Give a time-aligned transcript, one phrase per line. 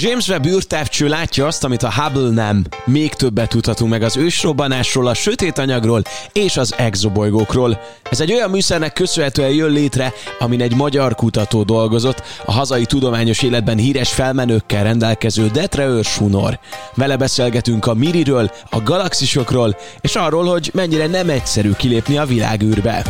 [0.00, 2.64] James Webb űrtávcső látja azt, amit a Hubble nem.
[2.84, 7.80] Még többet tudhatunk meg az ősrobbanásról, a sötét anyagról és az exobolygókról.
[8.10, 13.42] Ez egy olyan műszernek köszönhetően jön létre, amin egy magyar kutató dolgozott, a hazai tudományos
[13.42, 16.58] életben híres felmenőkkel rendelkező Detre Őrsunor.
[16.94, 23.02] Vele beszélgetünk a Miriről, a galaxisokról, és arról, hogy mennyire nem egyszerű kilépni a világűrbe.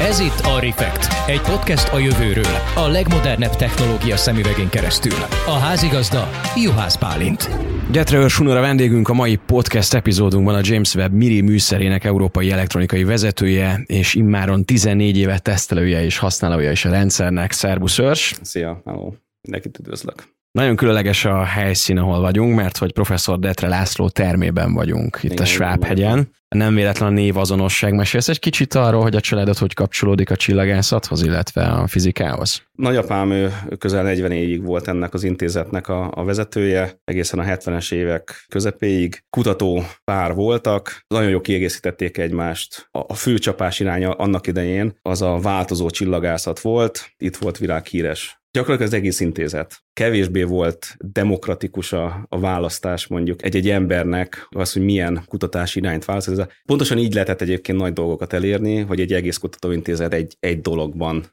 [0.00, 5.18] Ez itt a Refekt, egy podcast a jövőről, a legmodernebb technológia szemüvegén keresztül.
[5.46, 7.50] A házigazda Juhász Pálint.
[7.90, 13.04] Gyetre Sunor a vendégünk a mai podcast epizódunkban a James Webb Miri műszerének európai elektronikai
[13.04, 17.52] vezetője, és immáron 14 éve tesztelője és használója is a rendszernek.
[17.52, 18.34] Szerbusz Örs!
[18.42, 19.12] Szia, hello!
[19.40, 20.39] Mindenkit üdvözlök!
[20.52, 25.42] Nagyon különleges a helyszín, ahol vagyunk, mert hogy professzor Detre László termében vagyunk itt igen,
[25.42, 26.30] a Schwab-hegyen.
[26.48, 27.94] Nem véletlen a név azonosság.
[27.94, 32.62] Mesélsz egy kicsit arról, hogy a családod hogy kapcsolódik a csillagászathoz, illetve a fizikához?
[32.72, 37.92] Nagyapám ő közel 40 évig volt ennek az intézetnek a, a vezetője, egészen a 70-es
[37.92, 39.24] évek közepéig.
[39.30, 42.88] Kutató pár voltak, nagyon jó kiegészítették egymást.
[42.90, 48.39] A, a fő csapás iránya annak idején az a változó csillagászat volt, itt volt világhíres
[48.52, 49.82] Gyakorlatilag az egész intézet.
[49.92, 56.62] Kevésbé volt demokratikus a, a választás mondjuk egy-egy embernek, az, hogy milyen kutatási irányt választ.
[56.64, 61.24] Pontosan így lehetett egyébként nagy dolgokat elérni, hogy egy egész kutatóintézet egy, egy dologban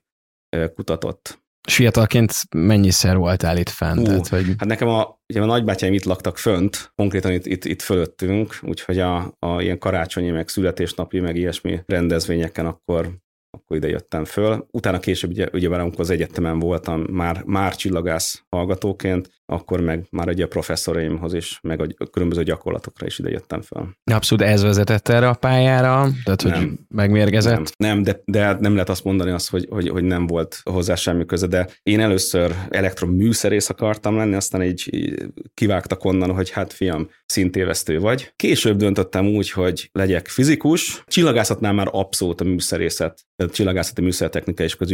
[0.75, 1.45] kutatott.
[1.67, 3.99] És fiatalként mennyiszer voltál itt fent?
[3.99, 4.45] Uh, Tehát, hogy...
[4.57, 8.99] Hát nekem a, ugye a nagybátyáim itt laktak fönt, konkrétan itt, itt, itt fölöttünk, úgyhogy
[8.99, 13.17] a, a ilyen karácsonyi, meg születésnapi, meg ilyesmi rendezvényeken akkor
[13.49, 14.67] akkor ide jöttem föl.
[14.71, 20.27] Utána később, ugye, ugye amikor az egyetemen voltam, már, már csillagász hallgatóként, akkor meg már
[20.27, 23.89] ugye a professzoraimhoz is, meg a különböző gyakorlatokra is ide jöttem föl.
[24.03, 26.09] Abszolút ez vezetett erre a pályára?
[26.23, 27.73] Tehát, hogy nem, megmérgezett?
[27.77, 30.95] Nem, nem de, de nem lehet azt mondani azt, hogy, hogy, hogy nem volt hozzá
[30.95, 35.13] semmi köze, de én először elektroműszerész akartam lenni, aztán így
[35.53, 38.33] kivágtak onnan, hogy hát fiam, szintévesztő vagy.
[38.35, 41.03] Később döntöttem úgy, hogy legyek fizikus.
[41.07, 44.91] Csillagászatnál már abszolút a műszerészet, a csillagászati műszertechnika és az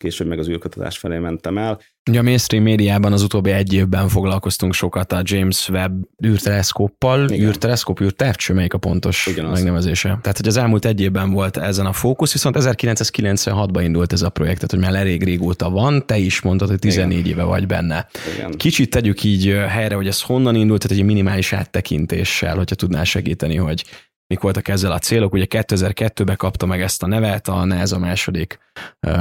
[0.00, 1.80] később meg az űrkutatás felé mentem el.
[2.10, 5.92] Ugye a mainstream médiában az utóbbi egy évben foglalkoztunk sokat a James Webb
[6.26, 9.52] űrteleszkóppal, űrteleszkóp, űrtávcső, melyik a pontos Ugyanaz.
[9.52, 10.18] megnevezése.
[10.22, 14.28] Tehát, hogy az elmúlt egy évben volt ezen a fókusz, viszont 1996-ban indult ez a
[14.28, 17.30] projekt, tehát hogy már elég régóta van, te is mondtad, hogy 14 Igen.
[17.30, 18.06] éve vagy benne.
[18.36, 18.50] Igen.
[18.50, 23.56] Kicsit tegyük így helyre, hogy ez honnan indult, tehát egy minimális áttekintéssel, hogyha tudnál segíteni,
[23.56, 23.84] hogy
[24.30, 25.32] mik voltak ezzel a célok.
[25.32, 28.58] Ugye 2002-ben kapta meg ezt a nevet a NASA második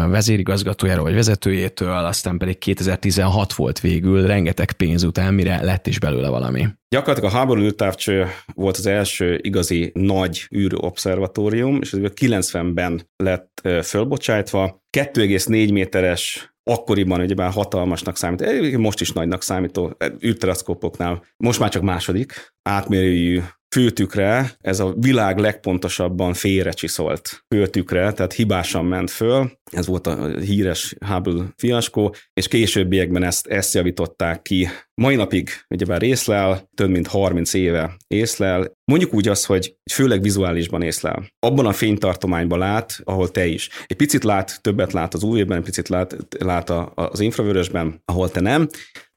[0.07, 6.29] vezérigazgatójáról vagy vezetőjétől, aztán pedig 2016 volt végül, rengeteg pénz után, mire lett is belőle
[6.29, 6.67] valami.
[6.89, 14.83] Gyakorlatilag a háború űrtávcső volt az első igazi nagy űrobszervatórium, és ez 90-ben lett fölbocsájtva.
[14.97, 22.53] 2,4 méteres akkoriban ugyebár hatalmasnak számít, most is nagynak számító űrteleszkópoknál, most már csak második
[22.61, 23.41] átmérőjű
[23.75, 30.95] főtükre, ez a világ legpontosabban félrecsiszolt főtükre, tehát hibásan ment föl, ez volt a híres
[31.05, 34.67] Hubble fiaskó, és későbbiekben ezt, ezt javították ki.
[35.01, 40.81] Mai napig ugyebár észlel, több mint 30 éve észlel, mondjuk úgy az, hogy főleg vizuálisban
[40.81, 41.31] észlel.
[41.39, 43.69] Abban a fénytartományban lát, ahol te is.
[43.85, 48.39] Egy picit lát, többet lát az UV-ben, egy picit lát, lát az infravörösben, ahol te
[48.39, 48.69] nem.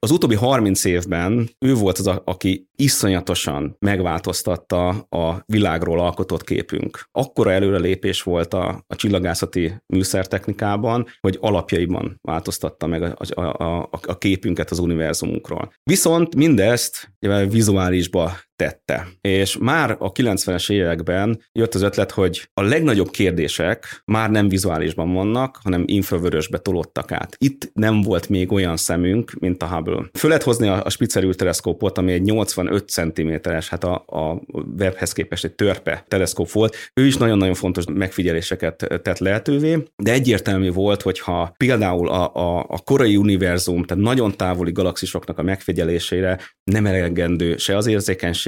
[0.05, 7.09] Az utóbbi 30 évben ő volt az, a, aki iszonyatosan megváltoztatta a világról alkotott képünk.
[7.13, 14.19] Akkora előrelépés volt a, a csillagászati műszertechnikában, hogy alapjaiban változtatta meg a, a, a, a
[14.19, 15.73] képünket az univerzumunkról.
[15.83, 17.13] Viszont mindezt
[17.49, 19.07] vizuálisba tette.
[19.21, 25.13] És már a 90-es években jött az ötlet, hogy a legnagyobb kérdések már nem vizuálisban
[25.13, 27.37] vannak, hanem infravörösbe tolódtak át.
[27.39, 30.11] Itt nem volt még olyan szemünk, mint a Hubble.
[30.19, 34.43] Föl lehet hozni a, a Spitzer űrteleszkópot, ami egy 85 cm-es, hát a, a
[34.79, 36.77] webhez képest egy törpe teleszkóp volt.
[36.95, 42.79] Ő is nagyon-nagyon fontos megfigyeléseket tett lehetővé, de egyértelmű volt, hogyha például a, a, a
[42.79, 47.87] korai univerzum, tehát nagyon távoli galaxisoknak a megfigyelésére nem elegendő se az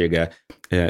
[0.05, 0.31] szüksége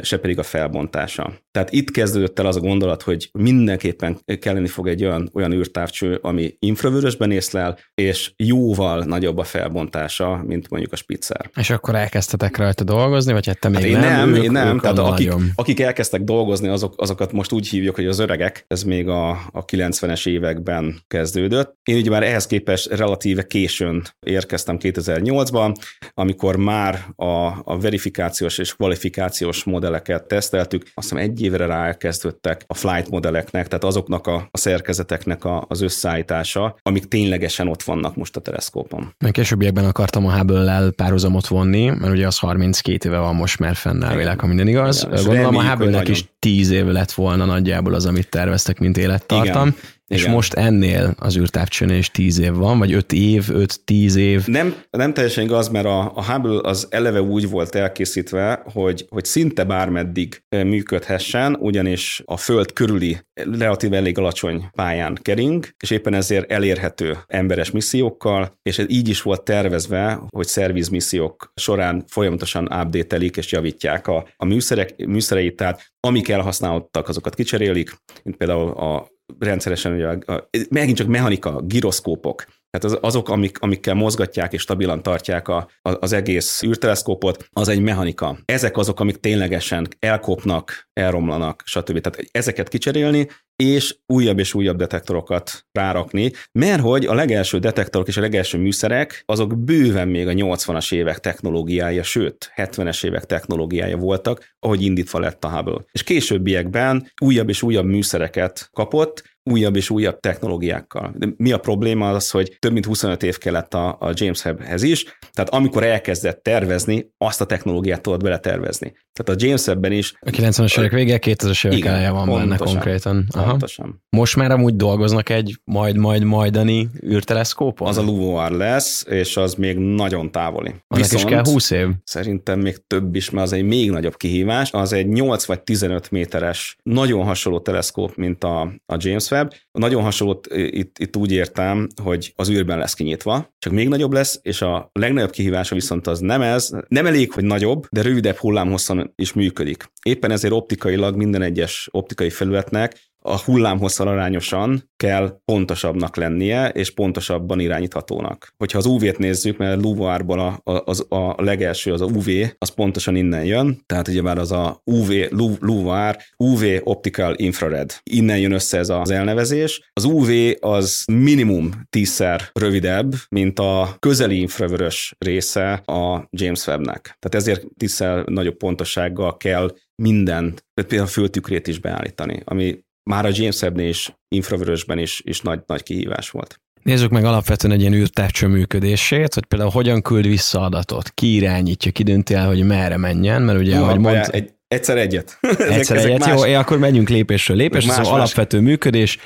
[0.01, 1.33] se pedig a felbontása.
[1.51, 6.19] Tehát itt kezdődött el az a gondolat, hogy mindenképpen kelleni fog egy olyan, olyan űrtávcső,
[6.21, 11.49] ami infravörösben észlel, és jóval nagyobb a felbontása, mint mondjuk a Spitzer.
[11.55, 14.29] És akkor elkezdtetek rajta dolgozni, vagy hát te még hát én nem?
[14.29, 14.75] Nem, ők, én nem.
[14.75, 18.65] Ők Tehát akik, akik elkezdtek dolgozni, azok, azokat most úgy hívjuk, hogy az öregek.
[18.67, 21.77] Ez még a, a 90-es években kezdődött.
[21.83, 25.75] Én ugye már ehhez képest relatíve későn érkeztem 2008-ban,
[26.13, 32.73] amikor már a, a verifikációs és kvalifikációs modelleket teszteltük, azt hiszem egy évre rákezdődtek a
[32.73, 38.35] flight modelleknek, tehát azoknak a, a szerkezeteknek a, az összeállítása, amik ténylegesen ott vannak most
[38.35, 39.13] a teleszkópon.
[39.17, 43.75] Meg későbbiekben akartam a Hubble-lel párhuzamot vonni, mert ugye az 32 éve van most már
[43.75, 45.07] fennáll ha minden igaz.
[45.07, 49.67] Igen, Gondolom a Hubble-nek is 10 év lett volna nagyjából az, amit terveztek, mint élettartam.
[49.67, 49.75] Igen.
[50.07, 50.33] És Igen.
[50.33, 54.47] most ennél az űrtávcsőnél is tíz év van, vagy öt év, öt-tíz év.
[54.47, 59.25] Nem, nem teljesen igaz, mert a, a Hubble az eleve úgy volt elkészítve, hogy, hogy
[59.25, 66.51] szinte bármeddig működhessen, ugyanis a Föld körüli relatív elég alacsony pályán kering, és éppen ezért
[66.51, 73.51] elérhető emberes missziókkal, és ez így is volt tervezve, hogy szervizmissziók során folyamatosan update és
[73.51, 77.91] javítják a, a műszerek, műszereit, tehát amik elhasználódtak, azokat kicserélik,
[78.23, 82.45] mint például a rendszeresen, ugye a, megint csak mechanika, giroszkópok,
[82.79, 87.81] tehát az, azok, amik, amikkel mozgatják és stabilan tartják a, az egész űrteleszkópot, az egy
[87.81, 88.37] mechanika.
[88.45, 91.99] Ezek azok, amik ténylegesen elkopnak, elromlanak, stb.
[91.99, 98.17] Tehát ezeket kicserélni, és újabb és újabb detektorokat rárakni, mert hogy a legelső detektorok és
[98.17, 104.55] a legelső műszerek, azok bőven még a 80-as évek technológiája, sőt, 70-es évek technológiája voltak,
[104.59, 105.85] ahogy indítva lett a Hubble.
[105.91, 111.13] És későbbiekben újabb és újabb műszereket kapott, újabb és újabb technológiákkal.
[111.17, 114.83] De mi a probléma az, hogy több mint 25 év kellett a, a James Webb-hez
[114.83, 118.93] is, tehát amikor elkezdett tervezni, azt a technológiát tudott beletervezni.
[119.13, 120.13] Tehát a James Webb-ben is...
[120.19, 123.27] A 90-es évek vége, 2000-es évek eleje van pontosan, benne konkrétan.
[123.29, 123.49] Aha.
[123.49, 124.03] Pontosan.
[124.09, 127.87] Most már amúgy dolgoznak egy majd-majd majdani űrteleszkópon?
[127.87, 130.69] Az a LUVOIR lesz, és az még nagyon távoli.
[130.69, 131.87] Annak Viszont is kell 20 év?
[132.03, 134.71] Szerintem még több is, mert az egy még nagyobb kihívás.
[134.71, 139.34] Az egy 8 vagy 15 méteres, nagyon hasonló teleszkóp, mint a, a James Webb.
[139.71, 144.39] Nagyon hasonló, itt, itt úgy értem, hogy az űrben lesz kinyitva, csak még nagyobb lesz,
[144.41, 149.13] és a legnagyobb kihívása viszont az nem ez, nem elég, hogy nagyobb, de rövidebb hullámhosszon
[149.15, 149.91] is működik.
[150.03, 157.59] Éppen ezért optikailag minden egyes optikai felületnek a hullámhosszal arányosan kell pontosabbnak lennie, és pontosabban
[157.59, 158.53] irányíthatónak.
[158.57, 162.27] Hogyha az UV-t nézzük, mert Luvoárból a, a, a legelső az a UV,
[162.57, 165.11] az pontosan innen jön, tehát ugye már az a UV,
[165.59, 167.99] Luvoár, UV Optical Infrared.
[168.03, 169.89] Innen jön össze ez az elnevezés.
[169.93, 170.29] Az UV
[170.59, 177.01] az minimum tízszer rövidebb, mint a közeli infravörös része a James Webb-nek.
[177.01, 183.29] Tehát ezért tízszer nagyobb pontossággal kell minden, például a föltükrét is beállítani, ami már a
[183.33, 186.59] James webb és infravörösben is, is nagy, nagy kihívás volt.
[186.83, 191.91] Nézzük meg alapvetően egy ilyen űrtávcső működését, hogy például hogyan küld vissza adatot, ki irányítja,
[191.91, 194.27] ki dönti el, hogy merre menjen, mert ugye, ahogy mond...
[194.31, 195.37] Egy, egyszer egyet.
[195.57, 196.49] Egyszer ezek egyet, más...
[196.49, 199.17] jó, akkor menjünk lépésről lépésre, ez az alapvető működés,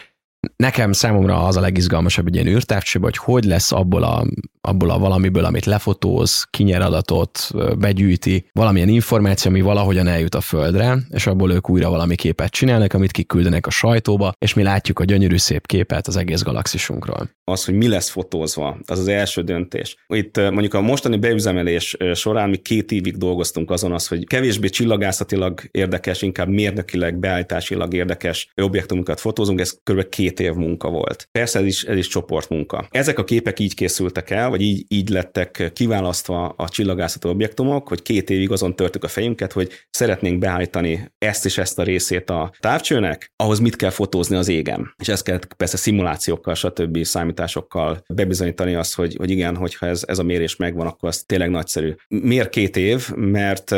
[0.55, 4.25] Nekem számomra az a legizgalmasabb egy ilyen űrtávcsőben, hogy hogy lesz abból a,
[4.61, 10.97] abból a valamiből, amit lefotóz, kinyer adatot, begyűjti, valamilyen információ, ami valahogyan eljut a Földre,
[11.09, 15.03] és abból ők újra valami képet csinálnak, amit kiküldenek a sajtóba, és mi látjuk a
[15.03, 17.29] gyönyörű szép képet az egész galaxisunkról.
[17.43, 19.95] Az, hogy mi lesz fotózva, az az első döntés.
[20.07, 25.61] Itt mondjuk a mostani beüzemelés során mi két évig dolgoztunk azon az, hogy kevésbé csillagászatilag
[25.71, 30.09] érdekes, inkább mérnökileg, beállításilag érdekes objektumokat fotózunk, ez kb.
[30.09, 31.27] két két év munka volt.
[31.31, 32.87] Persze ez is, ez is csoportmunka.
[32.91, 38.01] Ezek a képek így készültek el, vagy így, így lettek kiválasztva a csillagászati objektumok, hogy
[38.01, 42.51] két évig azon törtük a fejünket, hogy szeretnénk beállítani ezt és ezt a részét a
[42.59, 44.93] távcsőnek, ahhoz mit kell fotózni az égen.
[44.97, 47.03] És ezt kell persze szimulációkkal, stb.
[47.03, 51.49] számításokkal bebizonyítani azt, hogy, hogy igen, hogyha ez, ez a mérés megvan, akkor az tényleg
[51.49, 51.95] nagyszerű.
[52.07, 53.09] Miért két év?
[53.15, 53.75] Mert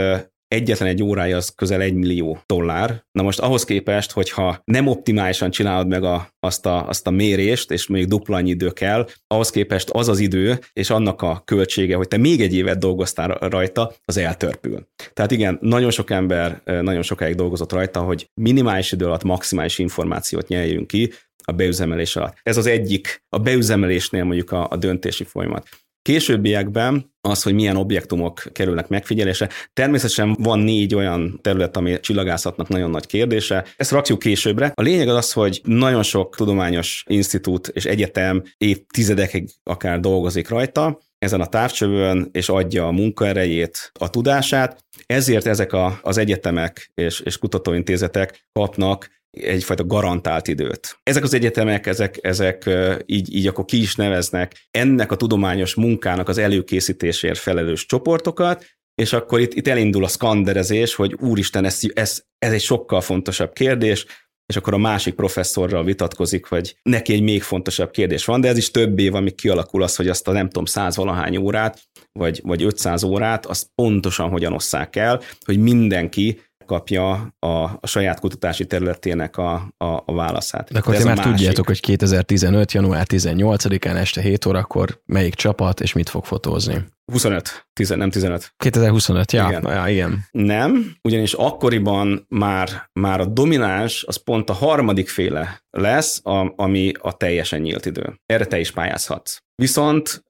[0.51, 3.03] egyetlen egy órája az közel egy millió dollár.
[3.11, 7.71] Na most ahhoz képest, hogyha nem optimálisan csinálod meg a, azt, a, azt a mérést,
[7.71, 11.95] és még dupla annyi idő kell, ahhoz képest az az idő, és annak a költsége,
[11.95, 14.87] hogy te még egy évet dolgoztál rajta, az eltörpül.
[15.13, 20.47] Tehát igen, nagyon sok ember nagyon sokáig dolgozott rajta, hogy minimális idő alatt maximális információt
[20.47, 21.11] nyeljünk ki,
[21.43, 22.37] a beüzemelés alatt.
[22.43, 25.67] Ez az egyik, a beüzemelésnél mondjuk a, a döntési folyamat.
[26.01, 29.49] Későbbiekben az, hogy milyen objektumok kerülnek megfigyelésre.
[29.73, 33.65] Természetesen van négy olyan terület, ami csillagászatnak nagyon nagy kérdése.
[33.75, 34.71] Ezt rakjuk későbbre.
[34.75, 40.99] A lényeg az az, hogy nagyon sok tudományos institút és egyetem évtizedekig akár dolgozik rajta,
[41.17, 44.85] ezen a távcsövön, és adja a munkaerejét, a tudását.
[45.05, 50.97] Ezért ezek a, az egyetemek és, és kutatóintézetek kapnak egyfajta garantált időt.
[51.03, 52.69] Ezek az egyetemek, ezek, ezek
[53.05, 59.13] így, így akkor ki is neveznek ennek a tudományos munkának az előkészítésért felelős csoportokat, és
[59.13, 64.05] akkor itt, itt elindul a skanderezés, hogy úristen, ez, ez, ez egy sokkal fontosabb kérdés,
[64.45, 68.57] és akkor a másik professzorral vitatkozik, hogy neki egy még fontosabb kérdés van, de ez
[68.57, 72.39] is több év, amíg kialakul az, hogy azt a nem tudom, száz valahány órát, vagy,
[72.43, 76.41] vagy 500 órát, azt pontosan hogyan osszák el, hogy mindenki
[76.71, 80.71] megkapja a, a saját kutatási területének a, a, a válaszát.
[80.71, 81.31] De akkor ti már másik.
[81.31, 82.71] tudjátok, hogy 2015.
[82.71, 86.85] január 18-án este 7 órakor melyik csapat és mit fog fotózni.
[87.11, 88.53] 25, 10, nem 15.
[88.57, 89.63] 2025, ja, igen.
[89.67, 90.25] Ja, igen.
[90.31, 96.91] Nem, ugyanis akkoriban már, már a domináns az pont a harmadik féle lesz, a, ami
[96.99, 98.19] a teljesen nyílt idő.
[98.25, 99.37] Erre te is pályázhatsz.
[99.55, 100.23] Viszont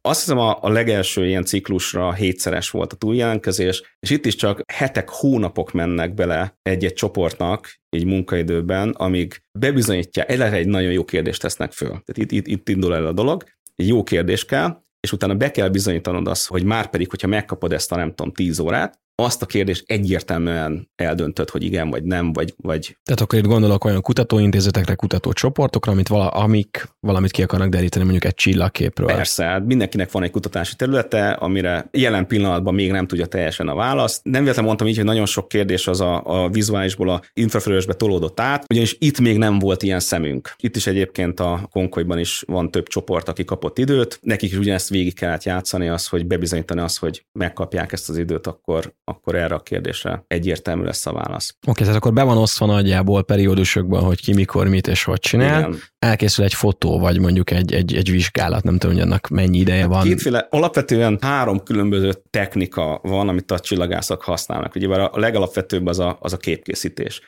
[0.00, 4.60] azt hiszem a, a legelső ilyen ciklusra hétszeres volt a túljelentkezés, és itt is csak
[4.72, 11.40] hetek, hónapok mennek bele egy-egy csoportnak, egy munkaidőben, amíg bebizonyítja, eleve egy nagyon jó kérdést
[11.40, 11.88] tesznek föl.
[11.88, 15.50] Tehát itt, itt, itt indul el a dolog, egy jó kérdés kell, és utána be
[15.50, 19.42] kell bizonyítanod azt, hogy már pedig, hogyha megkapod ezt a nem tudom, 10 órát, azt
[19.42, 22.54] a kérdést egyértelműen eldöntöd, hogy igen vagy nem, vagy...
[22.56, 22.96] vagy...
[23.04, 28.24] Tehát akkor itt gondolok olyan kutatóintézetekre, kutatócsoportokra, amit vala, amik valamit ki akarnak deríteni mondjuk
[28.24, 29.06] egy csillagképről.
[29.06, 33.74] Persze, hát mindenkinek van egy kutatási területe, amire jelen pillanatban még nem tudja teljesen a
[33.74, 34.24] választ.
[34.24, 38.40] Nem véletlenül mondtam így, hogy nagyon sok kérdés az a, a vizuálisból a infrafölösbe tolódott
[38.40, 40.54] át, ugyanis itt még nem volt ilyen szemünk.
[40.56, 44.18] Itt is egyébként a Konkolyban is van több csoport, aki kapott időt.
[44.22, 48.46] Nekik is ugyanezt végig kellett játszani, az, hogy bebizonyítani azt, hogy megkapják ezt az időt,
[48.46, 51.54] akkor akkor erre a kérdésre egyértelmű lesz a válasz.
[51.60, 55.20] Oké, okay, tehát akkor be van osztva nagyjából periódusokban, hogy ki mikor mit és hogy
[55.20, 55.58] csinál.
[55.58, 55.80] Igen.
[55.98, 59.86] Elkészül egy fotó, vagy mondjuk egy, egy, egy vizsgálat, nem tudom, hogy annak mennyi ideje
[59.86, 60.02] van.
[60.02, 64.74] Kétféle, alapvetően három különböző technika van, amit a csillagászok használnak.
[64.74, 67.20] Ugye a legalapvetőbb az a, az a képkészítés.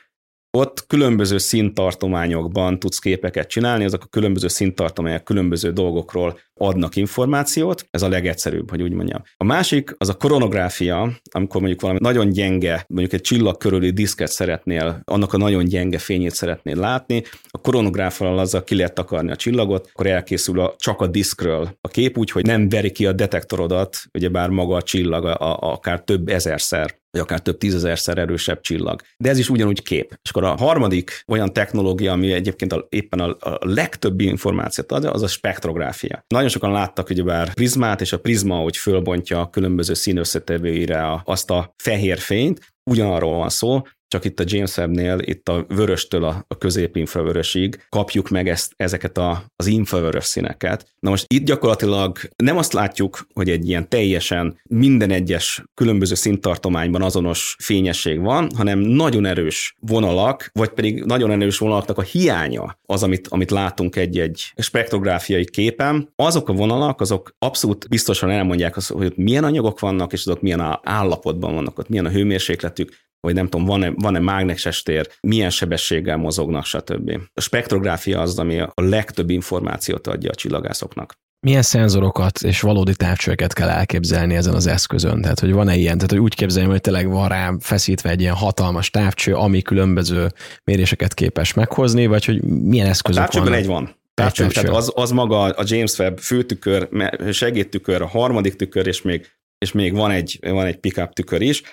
[0.57, 8.01] Ott különböző színtartományokban tudsz képeket csinálni, azok a különböző színtartományok különböző dolgokról adnak információt, ez
[8.01, 9.21] a legegyszerűbb, hogy úgy mondjam.
[9.37, 14.31] A másik az a koronográfia, amikor mondjuk valami nagyon gyenge, mondjuk egy csillag körüli diszket
[14.31, 19.35] szeretnél, annak a nagyon gyenge fényét szeretnél látni, a koronográfal azzal ki lehet takarni a
[19.35, 23.11] csillagot, akkor elkészül a, csak a diszkről a kép úgy, hogy nem veri ki a
[23.11, 28.61] detektorodat, ugyebár maga a csillag a, a, akár több ezerszer vagy akár több tízezerszer erősebb
[28.61, 29.01] csillag.
[29.17, 30.19] De ez is ugyanúgy kép.
[30.23, 35.11] És akkor a harmadik olyan technológia, ami egyébként a, éppen a, a legtöbb információt adja,
[35.11, 36.23] az a spektrográfia.
[36.27, 41.73] Nagyon sokan láttak ugyebár prizmát, és a prizma, hogy fölbontja a különböző színösszetevőire azt a
[41.77, 43.81] fehér fényt, ugyanarról van szó,
[44.11, 49.17] csak itt a James Webb-nél, itt a vöröstől a, a középinfravörösig kapjuk meg ezt, ezeket
[49.17, 50.85] a, az infravörös színeket.
[50.99, 57.01] Na most itt gyakorlatilag nem azt látjuk, hogy egy ilyen teljesen minden egyes különböző színtartományban
[57.01, 63.03] azonos fényesség van, hanem nagyon erős vonalak, vagy pedig nagyon erős vonalaknak a hiánya az,
[63.03, 66.09] amit, amit látunk egy-egy spektrográfiai képen.
[66.15, 70.41] Azok a vonalak, azok abszolút biztosan elmondják azt, hogy ott milyen anyagok vannak, és azok
[70.41, 75.49] milyen állapotban vannak, ott milyen a hőmérsékletük, vagy nem tudom, van-e, van-e mágneses tér, milyen
[75.49, 77.19] sebességgel mozognak, stb.
[77.33, 81.13] A spektrográfia az, ami a legtöbb információt adja a csillagászoknak.
[81.45, 85.21] Milyen szenzorokat és valódi távcsöveket kell elképzelni ezen az eszközön?
[85.21, 85.95] Tehát, hogy van-e ilyen?
[85.95, 90.31] Tehát, hogy úgy képzeljem, hogy tényleg van rá feszítve egy ilyen hatalmas távcső, ami különböző
[90.63, 93.53] méréseket képes meghozni, vagy hogy milyen eszközök vannak?
[93.53, 93.95] egy van.
[94.13, 96.89] Távcső, tehát az, az maga a James Webb főtükör,
[97.31, 101.63] segédtükör, a harmadik tükör, és még, és még van egy, van egy pickup tükör is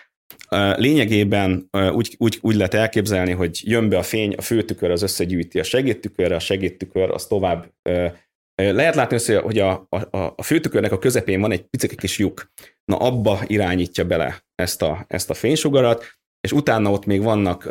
[0.76, 5.58] Lényegében úgy, úgy, úgy lehet elképzelni, hogy jön be a fény, a főtükör az összegyűjti
[5.58, 7.72] a segédtükörre, a segédtükör az tovább
[8.62, 12.52] lehet látni, hogy a, a, a főtükörnek a közepén van egy picit kis lyuk.
[12.84, 17.66] Na abba irányítja bele ezt a, ezt a fénysugarat, és utána ott még vannak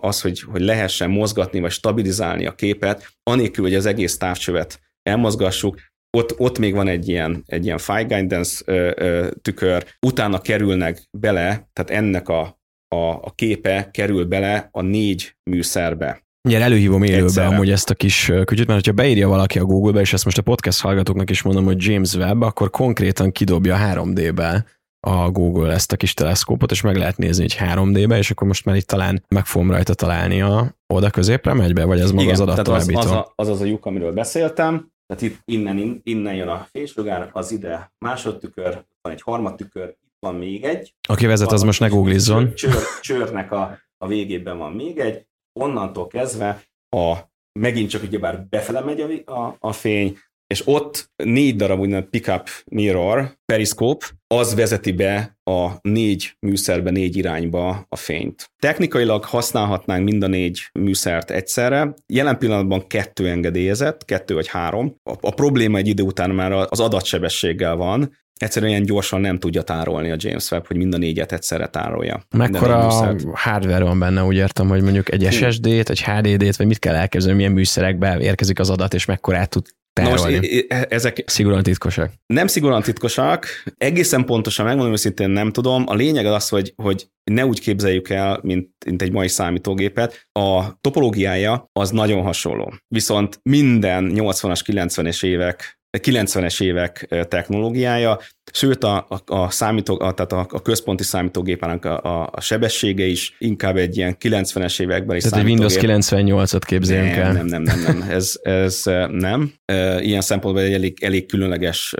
[0.00, 5.78] az, hogy, hogy lehessen mozgatni vagy stabilizálni a képet, anélkül, hogy az egész távcsövet elmozgassuk,
[6.16, 11.02] ott, ott még van egy ilyen, egy ilyen file guidance ö, ö, tükör, utána kerülnek
[11.18, 12.58] bele, tehát ennek a,
[12.94, 16.26] a, a képe kerül bele a négy műszerbe.
[16.48, 17.46] Ugye előhívom élőbe Egyszerre.
[17.46, 20.42] amúgy ezt a kis kütyüt, mert ha beírja valaki a Google-be, és ezt most a
[20.42, 24.64] podcast hallgatóknak is mondom, hogy James Webb, akkor konkrétan kidobja 3D-be
[25.06, 28.64] a Google ezt a kis teleszkópot, és meg lehet nézni egy 3D-be, és akkor most
[28.64, 32.30] már itt talán meg fogom rajta találni a oda középre megy be, vagy ez maga
[32.30, 32.98] az adattovábbító?
[32.98, 36.66] Az, az, a, az az a lyuk, amiről beszéltem, tehát itt innen, innen jön a
[36.70, 40.94] fénysugár, az ide másodtükör, van egy harmadtükör, itt van még egy.
[41.08, 42.54] Aki vezet, az most ne googlizzon.
[42.54, 45.26] Csőr, csőrnek a, a végében van még egy.
[45.52, 46.62] Onnantól kezdve
[46.96, 47.16] a
[47.60, 52.48] megint csak ugyebár befele megy a, a, a fény, és ott négy darab úgynevezett pickup
[52.64, 58.50] mirror, periszkóp, az vezeti be a négy műszerbe, négy irányba a fényt.
[58.58, 61.94] Technikailag használhatnánk mind a négy műszert egyszerre.
[62.06, 64.94] Jelen pillanatban kettő engedélyezett, kettő vagy három.
[65.02, 69.62] A, a probléma egy idő után már az adatsebességgel van, egyszerűen ilyen gyorsan nem tudja
[69.62, 72.22] tárolni a James Webb, hogy mind a négyet egyszerre tárolja.
[72.36, 72.88] Mekkora
[73.32, 77.36] hardware van benne, úgy értem, hogy mondjuk egy SSD-t, egy HDD-t, vagy mit kell elképzelni,
[77.36, 79.66] milyen műszerekbe érkezik az adat, és mekkorát tud
[80.02, 80.34] tárolni.
[80.34, 82.12] Na most ezek szigorúan titkosak.
[82.26, 85.84] Nem szigorúan titkosak, egészen pontosan megmondom őszintén nem tudom.
[85.86, 90.28] A lényeg az az, hogy, hogy ne úgy képzeljük el, mint, mint egy mai számítógépet.
[90.32, 92.74] A topológiája az nagyon hasonló.
[92.88, 98.18] Viszont minden 80-as, 90-es évek 90-es évek technológiája,
[98.52, 103.04] sőt a, a, a, számító, a, tehát a, a központi számítógépának a, a, a sebessége
[103.04, 107.32] is inkább egy ilyen 90-es években is Tehát egy Windows 98-at képzeljünk nem, el.
[107.32, 109.52] Nem, nem, nem, nem, ez, ez nem.
[110.00, 111.94] Ilyen szempontból egy elég, elég különleges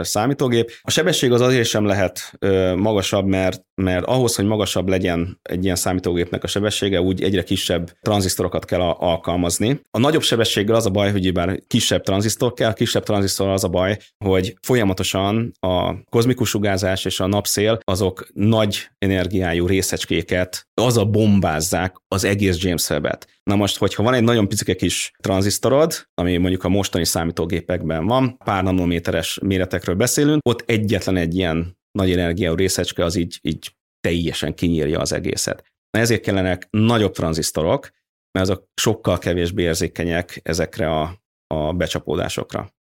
[0.00, 0.72] számítógép.
[0.82, 2.32] A sebesség az azért sem lehet
[2.76, 7.90] magasabb, mert, mert ahhoz, hogy magasabb legyen egy ilyen számítógépnek a sebessége, úgy egyre kisebb
[8.00, 9.80] tranzisztorokat kell alkalmazni.
[9.90, 13.68] A nagyobb sebességgel az a baj, hogy bár kisebb tranzisztor kell, kisebb tranzisztor az a
[13.68, 21.04] baj, hogy folyamatosan a kozmikus sugárzás és a napszél azok nagy energiájú részecskéket az a
[21.04, 23.26] bombázzák az egész James Webb-et.
[23.42, 28.36] Na most, hogyha van egy nagyon picike kis tranzisztorod, ami mondjuk a mostani számítógépekben van,
[28.44, 34.54] pár nanométeres méretekről beszélünk, ott egyetlen egy ilyen nagy energiájú részecske az így, így teljesen
[34.54, 35.64] kinyírja az egészet.
[35.90, 37.90] Ezért kellenek nagyobb tranzisztorok,
[38.30, 42.76] mert azok sokkal kevésbé érzékenyek ezekre a, a becsapódásokra.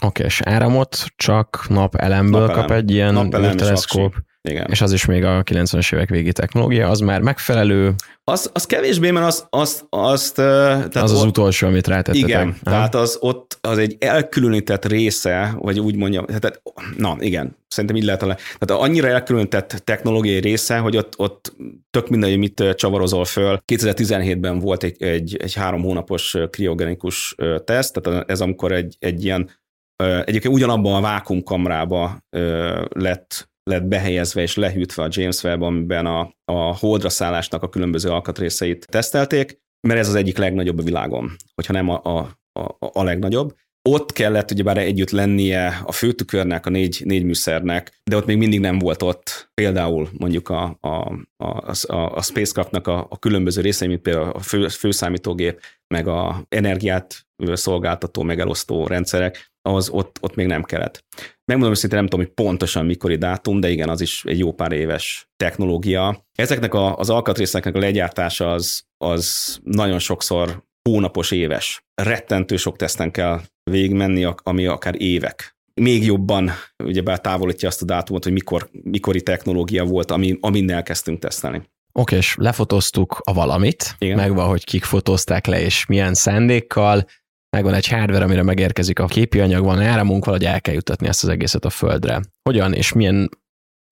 [0.00, 2.66] Oké, és áramot csak napelemből Napelem.
[2.66, 4.14] kap egy ilyen teleszkóp.
[4.42, 4.66] Igen.
[4.70, 7.94] És az is még a 90-es évek végi technológia, az már megfelelő.
[8.24, 10.34] Az, az kevésbé, mert az, az, azt...
[10.34, 12.28] Tehát az az ott, utolsó, amit rátettetek.
[12.28, 12.70] Igen, ha?
[12.70, 16.62] tehát az ott az egy elkülönített része, vagy úgy mondjam, tehát,
[16.96, 18.20] na igen, szerintem így lehet.
[18.20, 21.56] Tehát annyira elkülönített technológiai része, hogy ott, ott
[21.90, 23.62] tök mindegy, mit csavarozol föl.
[23.72, 29.50] 2017-ben volt egy, egy, egy három hónapos kriogenikus teszt, tehát ez amikor egy, egy ilyen
[30.00, 32.24] Egyébként ugyanabban a vákumkamrába
[32.88, 38.08] lett lett behelyezve és lehűtve a James Webb, amiben a, a holdra szállásnak a különböző
[38.08, 42.18] alkatrészeit tesztelték, mert ez az egyik legnagyobb a világon, hogyha nem a, a,
[42.60, 43.54] a, a legnagyobb.
[43.88, 48.60] Ott kellett ugyebár együtt lennie a főtükörnek, a négy, négy műszernek, de ott még mindig
[48.60, 50.88] nem volt ott például mondjuk a, a,
[51.36, 55.60] a, a, a spacecraftnak a, a különböző részei, mint például a fő, főszámítógép,
[55.94, 61.04] meg a energiát szolgáltató, megelosztó rendszerek, az ott, ott még nem kellett.
[61.44, 64.72] Megmondom őszintén, nem tudom, hogy pontosan mikori dátum, de igen, az is egy jó pár
[64.72, 66.26] éves technológia.
[66.34, 71.84] Ezeknek a, az alkatrészeknek a legyártása az, az nagyon sokszor hónapos, éves.
[71.94, 75.56] Rettentő sok teszten kell végigmenni, ami akár évek.
[75.74, 76.50] Még jobban
[76.84, 81.68] ugyebár távolítja azt a dátumot, hogy mikor, mikori technológia volt, ami, amin elkezdtünk tesztelni.
[81.92, 84.16] Oké, és lefotoztuk a valamit, Igen.
[84.16, 87.06] megvan, hogy kik fotózták le, és milyen szándékkal,
[87.50, 91.22] megvan egy hardware, amire megérkezik a képi anyag, van áramunk, valahogy el kell jutatni ezt
[91.22, 92.20] az egészet a földre.
[92.42, 93.28] Hogyan és milyen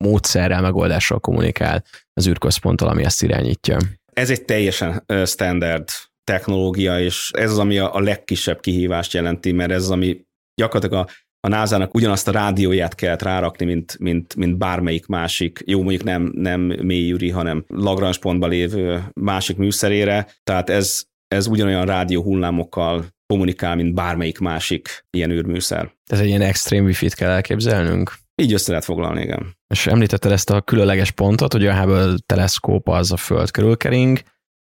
[0.05, 3.77] módszerrel, megoldással kommunikál az űrközponttal, ami ezt irányítja?
[4.13, 5.89] Ez egy teljesen standard
[6.25, 11.11] technológia, és ez az, ami a legkisebb kihívást jelenti, mert ez az, ami gyakorlatilag a
[11.41, 16.31] a NASA-nak ugyanazt a rádióját kellett rárakni, mint, mint, mint bármelyik másik, jó mondjuk nem,
[16.35, 23.77] nem mélyűri, hanem Lagrange pontban lévő másik műszerére, tehát ez, ez ugyanolyan rádió hullámokkal kommunikál,
[23.77, 25.93] mint bármelyik másik ilyen űrműszer.
[26.07, 28.15] Ez egy ilyen extrém wifi-t kell elképzelnünk?
[28.35, 29.57] Így össze lehet foglalni, igen.
[29.67, 34.21] És említetted ezt a különleges pontot, hogy a Hubble teleszkóp az a Föld körül kering,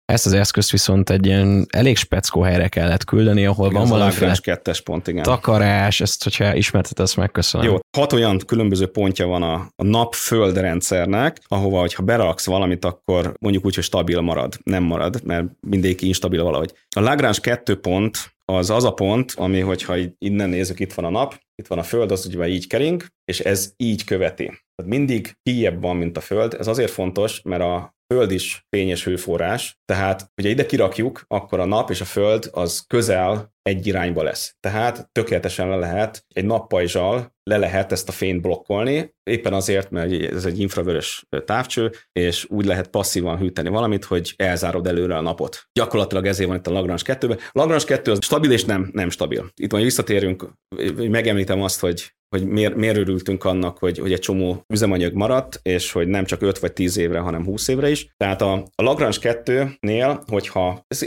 [0.05, 4.35] ezt az eszközt viszont egy ilyen elég speckó helyre kellett küldeni, ahol igen, van valamiféle
[4.41, 5.23] kettes pont, igen.
[5.23, 7.67] takarás, ezt, hogyha ismertet, ezt megköszönöm.
[7.67, 13.33] Jó, hat olyan különböző pontja van a, a nap-föld rendszernek, ahova, hogyha beraksz valamit, akkor
[13.39, 14.57] mondjuk úgy, hogy stabil marad.
[14.63, 16.73] Nem marad, mert mindegyik instabil valahogy.
[16.95, 21.09] A Lagrange kettő pont az az a pont, ami, hogyha innen nézzük, itt van a
[21.09, 24.45] nap, itt van a Föld, az ugye így kering, és ez így követi.
[24.45, 26.53] Tehát mindig kijebb van, mint a Föld.
[26.53, 31.65] Ez azért fontos, mert a Föld is fényes hőforrás, tehát hogyha ide kirakjuk, akkor a
[31.65, 34.55] nap és a Föld az közel egy irányba lesz.
[34.59, 40.11] Tehát tökéletesen le lehet egy nappajzsal le lehet ezt a fényt blokkolni, éppen azért, mert
[40.11, 45.63] ez egy infravörös távcső, és úgy lehet passzívan hűteni valamit, hogy elzárod előre a napot.
[45.73, 47.39] Gyakorlatilag ezért van itt a Lagrange 2-ben.
[47.51, 49.51] Lagrange 2 az stabil és nem, nem stabil.
[49.55, 50.49] Itt majd visszatérünk,
[50.95, 55.91] megemlítem azt, hogy hogy miért, miért örültünk annak, hogy, hogy egy csomó üzemanyag maradt, és
[55.91, 58.07] hogy nem csak 5 vagy 10 évre, hanem 20 évre is.
[58.17, 61.05] Tehát a, a Lagrange 2-nél, hogyha ez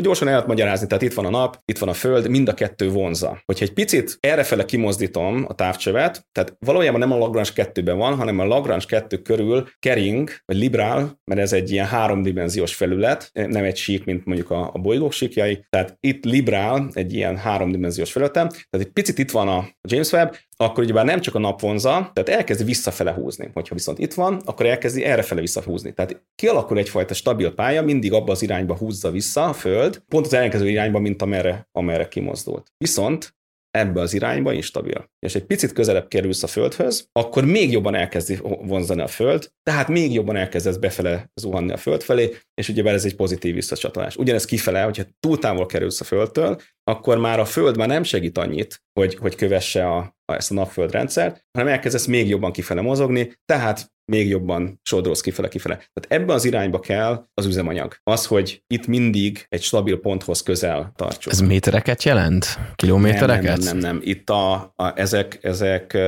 [0.00, 2.54] gyorsan el lehet magyarázni, tehát itt van a nap, itt van a föld, mind a
[2.54, 3.42] kettő vonza.
[3.44, 8.38] Hogyha egy picit errefele kimozdítom a távcsövet, tehát valójában nem a Lagrange 2-ben van, hanem
[8.38, 13.76] a Lagrange 2 körül kering, vagy librál, mert ez egy ilyen háromdimenziós felület, nem egy
[13.76, 18.86] sík, mint mondjuk a, a bolygók síkjai, tehát itt librál egy ilyen háromdimenziós felületem, tehát
[18.86, 22.28] egy picit itt van a James Webb, akkor ugyebár nem csak a nap vonza, tehát
[22.28, 23.50] elkezdi visszafele húzni.
[23.52, 25.92] Hogyha viszont itt van, akkor elkezdi errefele visszahúzni.
[25.92, 30.34] Tehát kialakul egyfajta stabil pálya, mindig abba az irányba húzza vissza a Föld, pont az
[30.34, 32.72] ellenkező irányba, mint amerre, amerre kimozdult.
[32.76, 33.34] Viszont
[33.74, 35.10] ebbe az irányba instabil.
[35.18, 39.88] És egy picit közelebb kerülsz a Földhöz, akkor még jobban elkezdi vonzani a Föld, tehát
[39.88, 44.16] még jobban elkezdesz befele zuhanni a Föld felé, és ugye ez egy pozitív visszacsatolás.
[44.16, 48.38] Ugyanez kifele, hogyha túl távol kerülsz a Földtől, akkor már a Föld már nem segít
[48.38, 53.32] annyit, hogy, hogy kövesse a, ezt a napföld rendszert, hanem elkezdesz még jobban kifele mozogni,
[53.44, 55.74] tehát még jobban sodródsz kifele-kifele.
[55.74, 57.96] Tehát ebben az irányba kell az üzemanyag.
[58.02, 61.32] Az, hogy itt mindig egy stabil ponthoz közel tartsuk.
[61.32, 62.58] Ez métereket jelent?
[62.74, 63.56] Kilométereket?
[63.56, 64.00] Nem, nem, nem, nem.
[64.04, 65.98] Itt a, a, ezek, ezek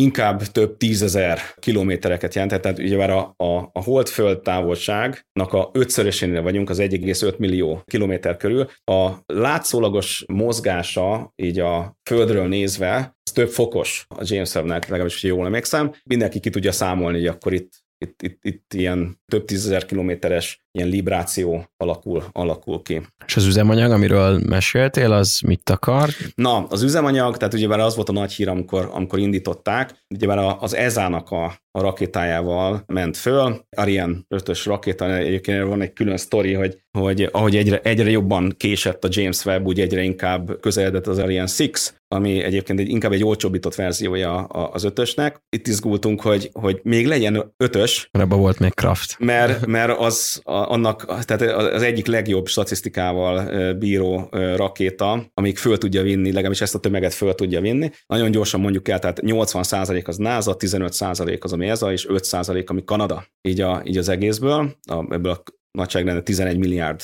[0.00, 6.42] inkább több tízezer kilométereket jelent, tehát ugye már a, a, a holdföld távolságnak a ötszörösénél
[6.42, 8.68] vagyunk, az 1,5 millió kilométer körül.
[8.84, 15.46] A látszólagos mozgása így a földről nézve, több fokos a James Webb-nek, legalábbis, hogy jól
[15.46, 15.94] emlékszem.
[16.04, 20.88] Mindenki ki tudja számolni, hogy akkor itt itt, itt, itt ilyen több tízezer kilométeres ilyen
[20.88, 23.00] libráció alakul, alakul ki.
[23.26, 26.08] És az üzemanyag, amiről meséltél, az mit akar?
[26.34, 30.74] Na, az üzemanyag, tehát ugye az volt a nagy hír, amikor, amikor indították, ugye az
[30.74, 36.78] ESA-nak a, a rakétájával ment föl, Ariane 5-ös rakéta, egyébként van egy külön sztori, hogy,
[36.98, 41.50] hogy ahogy egyre, egyre jobban késett a James Webb, úgy egyre inkább közeledett az Ariane
[41.58, 45.42] 6, ami egyébként egy, inkább egy olcsóbbított verziója az ötösnek.
[45.48, 48.08] Itt izgultunk, hogy, hogy még legyen ötös.
[48.12, 49.16] Mert abban volt még Kraft.
[49.18, 51.42] Mert, mert az annak, tehát
[51.74, 57.34] az egyik legjobb statisztikával bíró rakéta, amik föl tudja vinni, legalábbis ezt a tömeget föl
[57.34, 57.90] tudja vinni.
[58.06, 62.84] Nagyon gyorsan mondjuk el, tehát 80% az NASA, 15% az ami ESA, és 5% ami
[62.84, 65.42] Kanada, így, a, így az egészből, a, ebből a
[65.78, 67.00] nagyságrendben 11 milliárd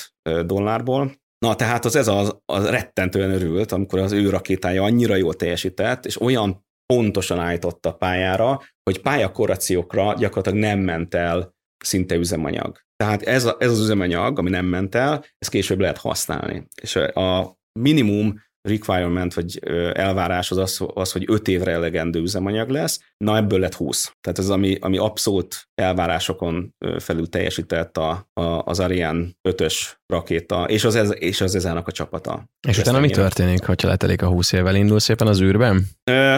[0.46, 1.18] dollárból.
[1.46, 6.06] Na, tehát az ez az, az rettentően örült, amikor az ő rakétája annyira jól teljesített,
[6.06, 12.78] és olyan pontosan állította pályára, hogy pályakorreciókra gyakorlatilag nem ment el szinte üzemanyag.
[13.00, 16.66] Tehát ez, a, ez az üzemanyag, ami nem ment el, ezt később lehet használni.
[16.82, 19.58] És a minimum requirement, vagy
[19.92, 24.12] elvárás az az, az, hogy 5 évre elegendő üzemanyag lesz, na ebből lett 20.
[24.20, 29.74] Tehát ez ami, ami abszolút elvárásokon felül teljesített a, a, az Ariane 5-ös
[30.06, 32.48] rakéta, és az, ez, és az ezának a csapata.
[32.68, 34.74] És utána mi történik, ha letelik a 20 évvel?
[34.74, 35.86] Indul szépen az űrben?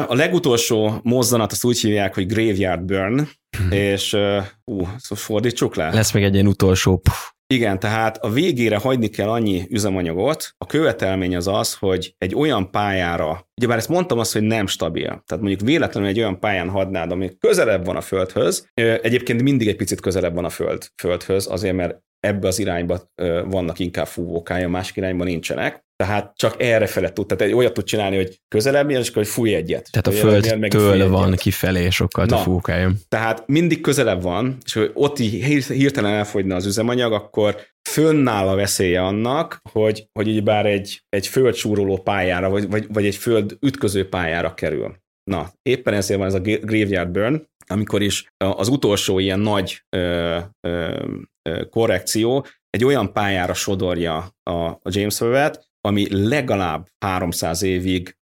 [0.07, 3.73] A legutolsó mozzanat azt úgy hívják, hogy Graveyard Burn, hm.
[3.73, 4.19] és ú,
[4.65, 5.93] uh, szóval fordítsuk le.
[5.93, 10.67] Lesz még egy ilyen utolsó pff, igen, tehát a végére hagyni kell annyi üzemanyagot, a
[10.67, 15.45] követelmény az az, hogy egy olyan pályára, ugyebár ezt mondtam azt, hogy nem stabil, tehát
[15.45, 20.01] mondjuk véletlenül egy olyan pályán hadnád, ami közelebb van a Földhöz, egyébként mindig egy picit
[20.01, 23.01] közelebb van a Föld, Földhöz, azért mert ebbe az irányba
[23.45, 25.85] vannak inkább fúvókája, másik irányban nincsenek.
[26.03, 27.27] Tehát csak erre fele tud.
[27.27, 29.89] Tehát egy olyat tud csinálni, hogy közelebb jön, és akkor hogy fúj egyet.
[29.91, 32.93] Tehát a földtől van kifelé sokkal a fúvókája.
[33.09, 37.57] Tehát mindig közelebb van, és hogy ott így hirtelen elfogyna az üzemanyag, akkor
[37.89, 43.07] fönnáll a veszélye annak, hogy, hogy így bár egy, egy földsúroló pályára, vagy, vagy, vagy
[43.07, 44.97] egy föld ütköző pályára kerül.
[45.31, 50.39] Na, éppen ezért van ez a Graveyard Burn, amikor is az utolsó ilyen nagy ö,
[50.61, 51.05] ö,
[51.71, 58.17] korrekció egy olyan pályára sodorja a, a James Webb-et, ami legalább 300 évig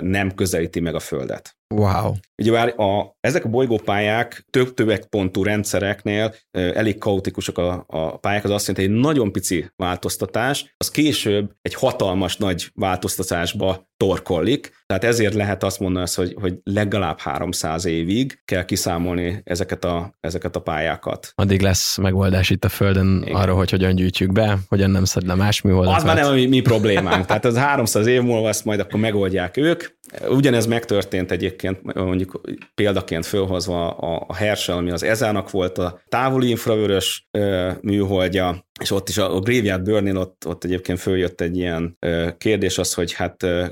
[0.00, 1.56] nem közelíti meg a Földet.
[1.74, 2.12] Wow.
[2.42, 8.50] Ugye már a, ezek a bolygópályák több többekpontú rendszereknél elég kaotikusak a, a pályák, az
[8.50, 15.04] azt jelenti, hogy egy nagyon pici változtatás, az később egy hatalmas nagy változtatásba torkollik, tehát
[15.04, 20.60] ezért lehet azt mondani, hogy, hogy legalább 300 évig kell kiszámolni ezeket a, ezeket a
[20.60, 21.32] pályákat.
[21.34, 23.34] Addig lesz megoldás itt a Földön Igen.
[23.34, 25.96] arra, hogy hogyan gyűjtjük be, hogyan nem szed le más műholdat.
[25.96, 27.26] Az már nem a mi, mi problémánk.
[27.26, 29.84] Tehát az 300 év múlva azt majd akkor megoldják ők.
[30.28, 32.40] Ugyanez megtörtént egyébként, mondjuk
[32.74, 38.90] példaként fölhozva a, a Herschel, ami az ESA-nak volt a távoli infravörös ö, műholdja, és
[38.90, 42.94] ott is a, a Graveyard burn ott, ott egyébként följött egy ilyen ö, kérdés az,
[42.94, 43.66] hogy hát ö,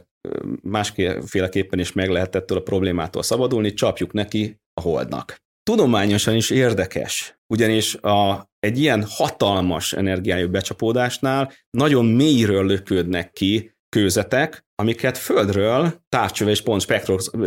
[0.63, 5.37] másféleképpen is meg lehet ettől a problémától szabadulni, csapjuk neki a holdnak.
[5.63, 14.67] Tudományosan is érdekes, ugyanis a, egy ilyen hatalmas energiájú becsapódásnál nagyon mélyről lökődnek ki kőzetek,
[14.75, 16.87] amiket földről távcsöve és pont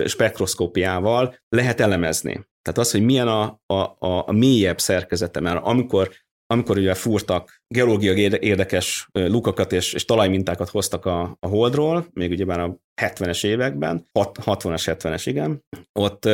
[0.08, 2.32] spektroszkópiával lehet elemezni.
[2.62, 6.12] Tehát az, hogy milyen a, a, a, a mélyebb szerkezete, mert amikor
[6.48, 12.46] amikor ugye fúrtak geológiai érdekes lukakat és, és talajmintákat hoztak a, a Holdról, még ugye
[12.46, 15.64] már a 70-es években, 60-as, 70-es, igen,
[16.00, 16.30] ott,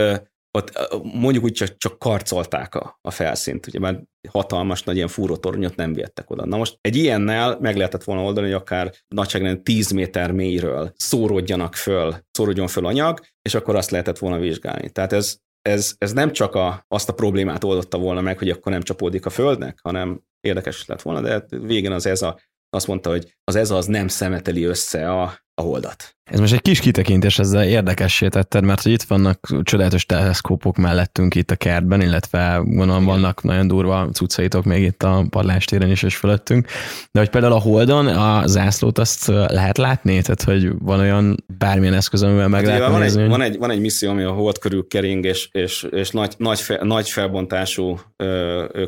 [0.58, 0.72] ott
[1.04, 5.94] mondjuk úgy csak, csak karcolták a, a felszínt, ugye már hatalmas nagy ilyen fúrótornyot nem
[5.94, 6.46] viettek oda.
[6.46, 11.76] Na most egy ilyennel meg lehetett volna oldani, hogy akár nagyságrendben 10 méter mélyről szórodjanak
[11.76, 14.90] föl, szórodjon föl anyag, és akkor azt lehetett volna vizsgálni.
[14.90, 18.72] Tehát ez, ez, ez nem csak a, azt a problémát oldotta volna meg, hogy akkor
[18.72, 23.10] nem csapódik a földnek, hanem érdekes lett volna, de végén az ez a, azt mondta,
[23.10, 26.16] hogy az ez az nem szemeteli össze a, a holdat.
[26.24, 31.36] Ez most egy kis kitekintés, ezzel érdekessé tetted, mert hogy itt vannak csodálatos teleszkópok mellettünk
[31.36, 36.16] itt a kertben, illetve gondolom vannak nagyon durva cuccaitok még itt a padlástéren is és
[36.16, 36.68] fölöttünk.
[37.12, 40.22] De hogy például a Holdon a zászlót azt lehet látni?
[40.22, 43.24] Tehát, hogy van olyan bármilyen eszköz, amivel meg hát lehet van nézni?
[43.24, 46.34] Egy, van, egy, van egy misszió, ami a Hold körül kering, és, és, és nagy,
[46.38, 48.00] nagy, fe, nagy felbontású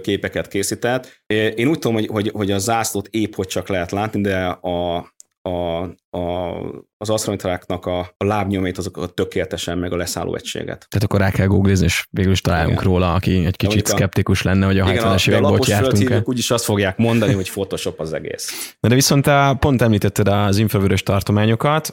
[0.02, 1.24] képeket készített.
[1.56, 4.96] Én úgy tudom, hogy, hogy, hogy a zászlót épp hogy csak lehet látni, de a,
[5.42, 6.58] a, a,
[6.98, 10.88] az asztronitáknak a, a lábnyomait, azokat tökéletesen, meg a leszálló egységet.
[10.90, 12.84] Tehát akkor rá kell googlizni, és végül is találunk igen.
[12.84, 16.22] róla, aki egy kicsit a, szkeptikus lenne, hogy a 70-es évekből jártunk el.
[16.26, 18.76] úgyis azt fogják mondani, hogy Photoshop az egész.
[18.80, 21.92] De, de viszont te pont említetted az infravörös tartományokat.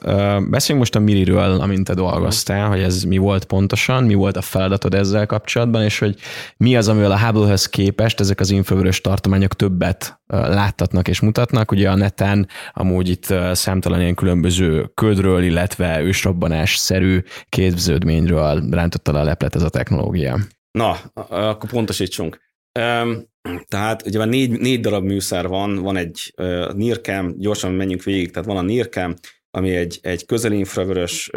[0.51, 4.43] Beszéljünk most a Miriről, amint te dolgoztál, hogy ez mi volt pontosan, mi volt a
[4.43, 6.15] feladatod ezzel kapcsolatban, és hogy
[6.57, 11.71] mi az, amivel a Hubble-höz képest ezek az infravörös tartományok többet láttatnak és mutatnak.
[11.71, 19.55] Ugye a neten amúgy itt számtalan ilyen különböző ködről, illetve ősrobbanás-szerű képződményről rántotta a leplet
[19.55, 20.39] ez a technológia.
[20.71, 20.93] Na,
[21.29, 22.39] akkor pontosítsunk.
[23.69, 28.49] Tehát ugye négy, négy darab műszer van, van egy uh, NIRCam, gyorsan menjünk végig, tehát
[28.49, 29.15] van a NIRCam,
[29.51, 31.31] ami egy, egy közelinfravörös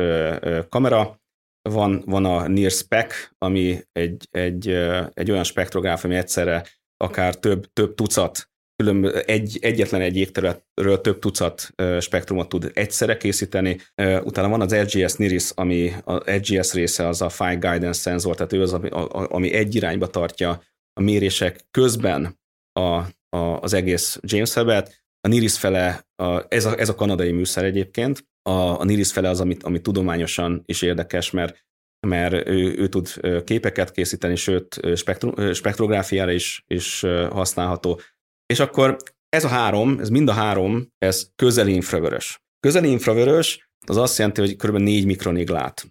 [0.69, 1.21] kamera,
[1.69, 4.67] van, van a NIRSPEC, ami egy, egy,
[5.13, 6.65] egy olyan spektrográf, ami egyszerre
[6.97, 13.77] akár több, több tucat különböző, egy, egyetlen egy jégterületről több tucat spektrumot tud egyszerre készíteni.
[14.23, 18.53] Utána van az LGS NIRIS, ami az LGS része az a Fine Guidance Sensor, tehát
[18.53, 22.39] ő az, ami, ami egy irányba tartja a mérések közben
[22.71, 22.81] a,
[23.29, 25.01] a, az egész James Webb-et.
[25.21, 29.29] A NIRIS fele, a, ez, a, ez a kanadai műszer egyébként, a, a NIRIS fele
[29.29, 31.63] az, amit, amit tudományosan is érdekes, mert
[32.07, 33.07] mert ő, ő tud
[33.43, 37.99] képeket készíteni, sőt spektru, spektrográfiára is, is használható.
[38.45, 38.97] És akkor
[39.29, 42.41] ez a három, ez mind a három, ez közeli infravörös.
[42.59, 44.77] Közeli infravörös az azt jelenti, hogy kb.
[44.77, 45.87] 4 mikronig lát.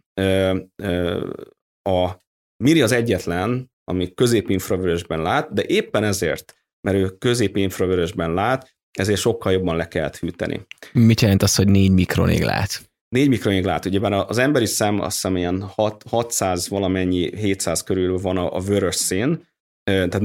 [1.82, 2.20] A
[2.64, 9.52] Miri az egyetlen, ami középinfravörösben lát, de éppen ezért, mert ő középinfravörösben lát, ezért sokkal
[9.52, 10.66] jobban le kellett hűteni.
[10.92, 12.90] Mit jelent az, hogy 4 mikronig lát?
[13.08, 13.84] 4 mikronig lát.
[13.84, 15.62] Ugyebár az emberi szem azt hiszem ilyen
[16.08, 19.46] 600 valamennyi, 700 körül van a, a vörös szín,
[19.84, 20.20] tehát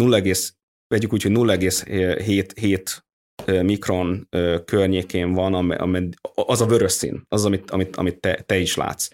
[0.88, 3.02] vegyük úgy, hogy 0,7
[3.64, 4.28] mikron
[4.66, 5.54] környékén van,
[6.34, 9.10] az a vörös szín, az, amit, amit, amit te, te is látsz.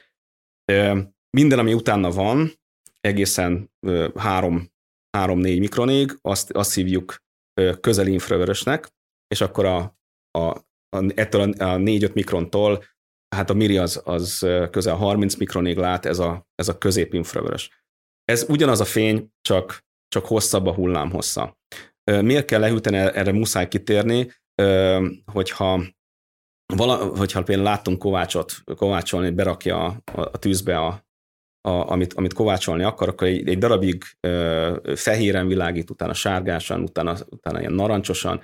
[1.30, 2.52] Minden, ami utána van,
[3.00, 7.24] egészen 3-4 mikronig, azt, azt hívjuk
[7.82, 8.92] közeli infravörösnek,
[9.28, 9.98] és akkor a,
[10.32, 10.48] a,
[10.90, 12.84] a, ettől a, a 4-5 mikrontól,
[13.36, 17.84] hát a miri az, az közel 30 mikronig lát, ez a, ez a középinfravörös.
[18.24, 21.58] Ez ugyanaz a fény, csak, csak hosszabb a hullám hossza.
[22.04, 24.32] Miért kell lehűteni, erre muszáj kitérni,
[25.26, 25.84] hogyha
[26.65, 31.06] vala, hogyha például láttunk kovácsot, kovácsolni, berakja a, a tűzbe a,
[31.62, 37.15] a, amit, amit kovácsolni akar, akkor egy, egy darabig ö, fehéren világít, utána sárgásan, utána,
[37.30, 38.41] utána ilyen narancsosan,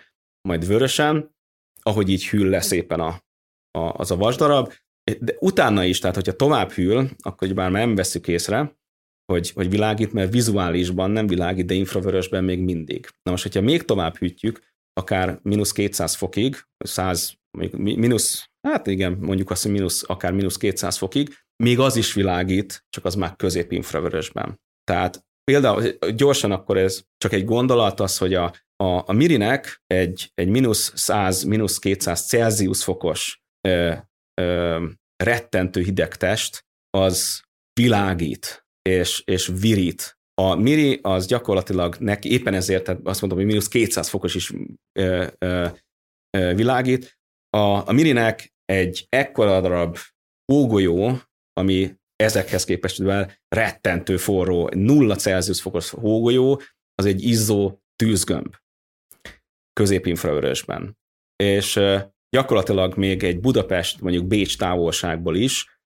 [0.47, 1.36] majd vörösen,
[1.82, 3.23] ahogy így hűl le szépen a,
[3.71, 4.73] a, az a vasdarab,
[5.19, 8.79] de utána is, tehát hogyha tovább hűl, akkor bár nem veszük észre,
[9.30, 13.08] hogy, hogy világít, mert vizuálisban nem világít, de infravörösben még mindig.
[13.24, 14.60] Na most, hogyha még tovább hűtjük,
[14.94, 17.34] akár mínusz 200 fokig, 100,
[17.78, 22.86] mínusz, hát igen, mondjuk azt, hogy mínusz, akár mínusz 200 fokig, még az is világít,
[22.89, 23.36] csak az már
[23.70, 24.60] infravörösben.
[24.84, 25.84] Tehát például
[26.15, 30.92] gyorsan akkor ez csak egy gondolat az, hogy a, a, a Mirinek egy, egy mínusz
[30.96, 33.94] 100, mínusz 200 Celsius fokos ö,
[34.42, 34.86] ö,
[35.24, 37.42] rettentő hideg test, az
[37.80, 40.17] világít és, és virít.
[40.34, 44.54] A Miri az gyakorlatilag neki éppen ezért, tehát azt mondom, hogy mínusz 200 fokos is
[44.99, 45.67] ö, ö,
[46.38, 47.17] ö, világít.
[47.49, 49.97] A, a Mirinek egy ekkora darab
[50.52, 51.21] hógolyó,
[51.54, 53.02] ami ezekhez képest
[53.47, 56.62] rettentő forró, 0 Celsius fokos hógolyó,
[56.95, 58.56] az egy izzó tűzgömb
[59.73, 60.97] középinfravörösben.
[61.43, 61.80] És
[62.30, 65.80] gyakorlatilag még egy Budapest, mondjuk Bécs távolságból is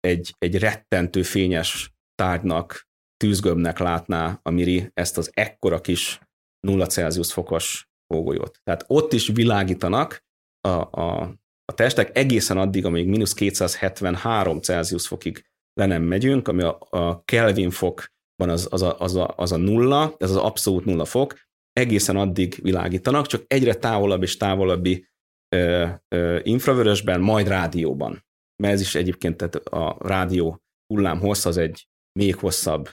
[0.00, 6.20] egy, egy rettentő fényes tárgynak, tűzgömbnek látná a Miri ezt az ekkora kis
[6.66, 8.60] 0 Celsius fokos hógolyót.
[8.62, 10.24] Tehát ott is világítanak
[10.60, 16.62] a, a, a testek egészen addig, amíg mínusz 273 Celsius fokig le nem megyünk, ami
[16.62, 20.84] a, a Kelvin fokban az, az, a, az, a, az a nulla, ez az abszolút
[20.84, 21.34] nulla fok,
[21.72, 25.08] egészen addig világítanak, csak egyre távolabb és távolabbi
[25.56, 28.24] ö, ö, infravörösben, majd rádióban.
[28.62, 31.89] Mert ez is egyébként tehát a rádió hullám hossz az egy
[32.20, 32.88] még hosszabb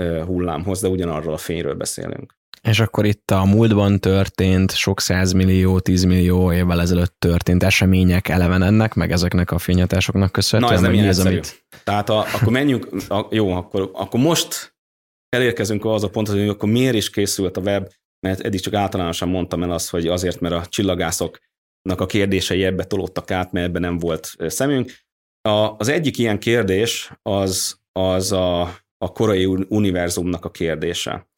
[0.00, 2.34] hullámhoz, de ugyanarról a fényről beszélünk.
[2.62, 8.94] És akkor itt a múltban történt, sok százmillió, tízmillió évvel ezelőtt történt események eleven ennek,
[8.94, 10.80] meg ezeknek a fényhatásoknak köszönhetően.
[10.80, 11.66] Na, ez nem ilyen ez, amit...
[11.84, 14.76] Tehát a, akkor menjünk, a, jó, akkor, akkor most
[15.28, 17.88] elérkezünk az a pontra, hogy akkor miért is készült a web,
[18.26, 22.84] mert eddig csak általánosan mondtam el azt, hogy azért, mert a csillagászoknak a kérdései ebbe
[22.84, 24.92] tolódtak át, mert ebben nem volt szemünk.
[25.48, 28.60] A, az egyik ilyen kérdés az, az a,
[28.98, 31.28] a korai univerzumnak a kérdése.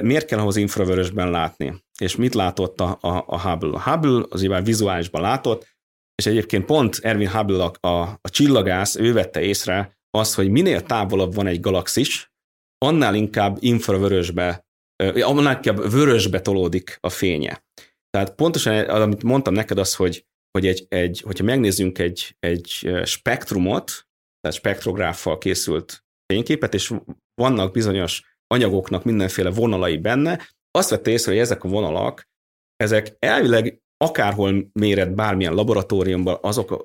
[0.00, 1.84] Miért kell ahhoz infravörösben látni?
[1.98, 3.72] És mit látott a, a, a Hubble?
[3.72, 5.66] A Hubble az nyilván vizuálisban látott,
[6.14, 10.82] és egyébként pont Erwin Hubble a, a, a csillagász, ő vette észre azt, hogy minél
[10.82, 12.32] távolabb van egy galaxis,
[12.78, 14.66] annál inkább infravörösbe,
[15.20, 17.64] annál inkább vörösbe tolódik a fénye.
[18.10, 24.06] Tehát pontosan, amit mondtam neked az, hogy, hogy egy, egy, hogyha megnézzünk egy, egy spektrumot,
[24.44, 26.92] tehát spektrográffal készült fényképet, és
[27.34, 32.28] vannak bizonyos anyagoknak mindenféle vonalai benne, azt vette észre, hogy ezek a vonalak,
[32.76, 36.84] ezek elvileg akárhol méret bármilyen laboratóriumban, azok a,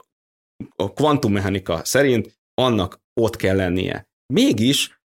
[0.76, 4.08] a kvantummechanika szerint annak ott kell lennie.
[4.34, 5.02] Mégis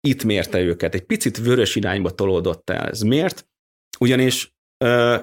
[0.00, 2.88] itt mérte őket, egy picit vörös irányba tolódott el.
[2.88, 3.48] Ez miért?
[3.98, 5.16] Ugyanis ö,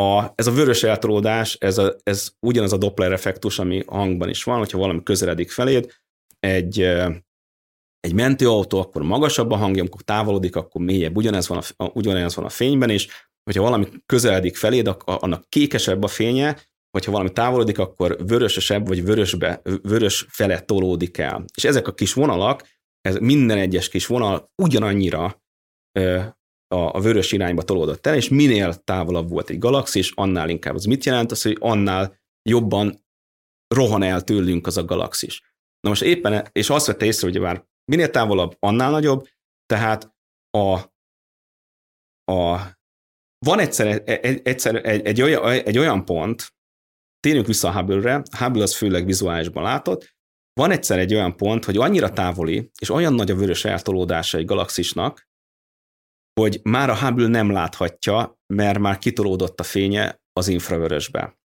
[0.00, 4.44] a, ez a vörös eltolódás, ez, a, ez ugyanaz a Doppler effektus, ami hangban is
[4.44, 6.01] van, hogyha valami közeledik feléd,
[6.46, 6.80] egy,
[8.00, 11.16] egy mentőautó, akkor magasabb a hangja, amikor távolodik, akkor mélyebb.
[11.16, 13.08] Ugyanez van a, ugyanez van a fényben is,
[13.44, 16.58] hogyha valami közeledik feléd, annak kékesebb a fénye,
[16.90, 21.44] hogyha valami távolodik, akkor vörösesebb, vagy vörösbe, vörös fele tolódik el.
[21.54, 22.68] És ezek a kis vonalak,
[23.00, 25.42] ez minden egyes kis vonal ugyanannyira
[26.68, 30.74] a, vörös irányba tolódott el, és minél távolabb volt egy galaxis, annál inkább.
[30.74, 31.30] Az mit jelent?
[31.30, 33.04] Az, hogy annál jobban
[33.74, 35.51] rohan el tőlünk az a galaxis.
[35.82, 39.28] Na most éppen, és azt vette észre, hogy már Minél távolabb, annál nagyobb,
[39.66, 40.14] tehát
[40.50, 40.74] a,
[42.32, 42.60] a
[43.38, 46.54] van egyszer, egy, egyszer egy, egy, olyan, egy olyan pont,
[47.20, 50.16] térjünk vissza a Hubble-re, Hubble az főleg vizuálisban látott,
[50.52, 54.44] van egyszer egy olyan pont, hogy annyira távoli, és olyan nagy a vörös eltolódása egy
[54.44, 55.28] galaxisnak,
[56.40, 61.38] hogy már a Hubble nem láthatja, mert már kitolódott a fénye az infravörösbe.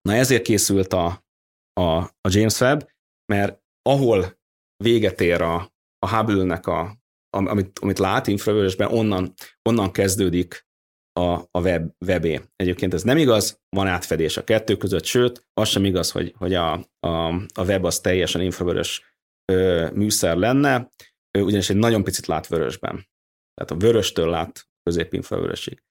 [0.00, 1.24] Na ezért készült a,
[1.72, 2.88] a, a James Webb,
[3.32, 4.38] mert ahol
[4.84, 6.96] véget ér a, a Hubble-nek, a,
[7.30, 9.32] amit, amit lát infravörösben, onnan,
[9.68, 10.66] onnan kezdődik
[11.12, 12.40] a, a web, webé.
[12.56, 16.54] Egyébként ez nem igaz, van átfedés a kettő között, sőt, az sem igaz, hogy, hogy
[16.54, 19.02] a, a, a web az teljesen infravörös
[19.52, 20.90] ö, műszer lenne,
[21.38, 23.08] ö, ugyanis egy nagyon picit lát vörösben.
[23.54, 25.82] Tehát a vöröstől lát középinfravörösig.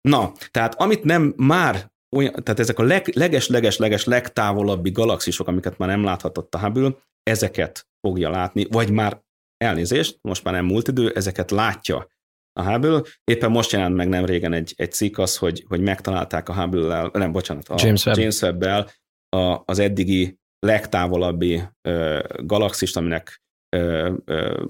[0.00, 5.48] Na, tehát amit nem már olyan, tehát ezek a leg, leges, leges, leges, legtávolabbi galaxisok,
[5.48, 9.22] amiket már nem láthatott a Hubble, ezeket fogja látni, vagy már
[9.56, 12.08] elnézést, most már nem múlt idő, ezeket látja
[12.52, 13.02] a Hubble.
[13.24, 17.10] Éppen most jelent meg nem régen egy, egy cikk az, hogy, hogy megtalálták a Hubble-lel,
[17.12, 18.16] nem, bocsánat, a James Webb.
[18.16, 18.90] James Webb-el
[19.28, 23.42] a, az eddigi legtávolabbi ö, galaxist, aminek
[23.76, 24.64] ö, ö,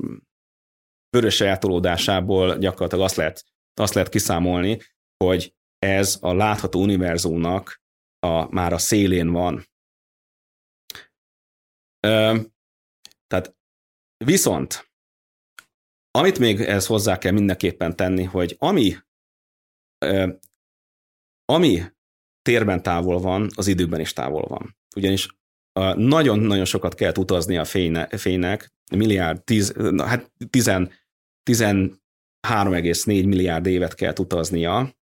[1.17, 3.45] vörös eltolódásából gyakorlatilag azt lehet,
[3.81, 4.79] azt lehet kiszámolni,
[5.25, 7.81] hogy ez a látható univerzumnak
[8.19, 9.67] a, már a szélén van.
[12.01, 12.39] Ö,
[13.27, 13.57] tehát
[14.25, 14.91] viszont,
[16.11, 18.97] amit még ez hozzá kell mindenképpen tenni, hogy ami,
[20.05, 20.33] ö,
[21.45, 21.83] ami
[22.43, 24.77] térben távol van, az időben is távol van.
[24.97, 25.29] Ugyanis
[25.95, 30.93] nagyon-nagyon sokat kell utazni a fényne, fénynek, milliárd, tíz, hát tizen,
[31.51, 34.97] 13,4 milliárd évet kell utaznia,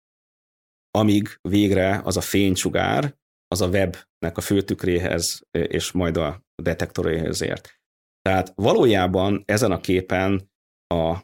[0.97, 7.81] amíg végre az a fénysugár, az a webnek a főtükréhez és majd a detektoréhez ért.
[8.21, 10.51] Tehát valójában ezen a képen
[10.87, 11.17] a,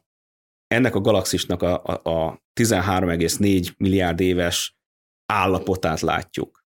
[0.67, 4.77] ennek a galaxisnak a, a, a 13,4 milliárd éves
[5.25, 6.63] állapotát látjuk.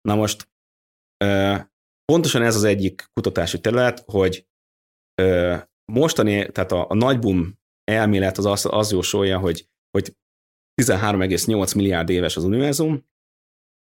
[0.00, 0.48] Na most
[2.04, 4.46] pontosan ez az egyik kutatási terület, hogy
[5.92, 10.16] mostani, tehát a, a nagybum elmélet az az, az jósolja, hogy, hogy
[10.84, 13.08] 13,8 milliárd éves az univerzum,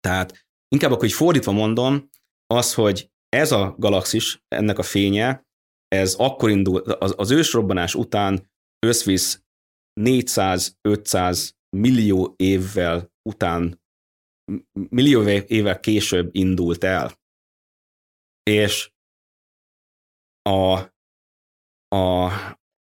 [0.00, 2.10] tehát inkább akkor, hogy fordítva mondom,
[2.46, 5.46] az, hogy ez a galaxis, ennek a fénye,
[5.88, 8.50] ez akkor indul, az, az ősrobbanás után
[8.86, 9.44] összvisz
[10.00, 13.82] 400-500 millió évvel után,
[14.72, 17.20] millió évvel később indult el.
[18.42, 18.92] És
[20.42, 20.78] a,
[21.96, 22.30] a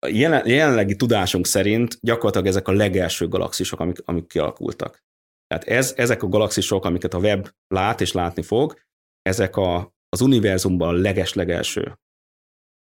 [0.09, 5.03] jelen, jelenlegi tudásunk szerint gyakorlatilag ezek a legelső galaxisok, amik, amik kialakultak.
[5.47, 8.81] Tehát ez, ezek a galaxisok, amiket a web lát és látni fog,
[9.23, 11.99] ezek a, az univerzumban a leges-legelső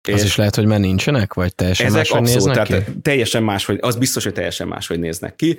[0.08, 3.00] És az is lehet, hogy már nincsenek, vagy teljesen ezek máshogy abszolút, néznek tehát ki?
[3.00, 5.58] teljesen más, hogy az biztos, hogy teljesen máshogy néznek ki.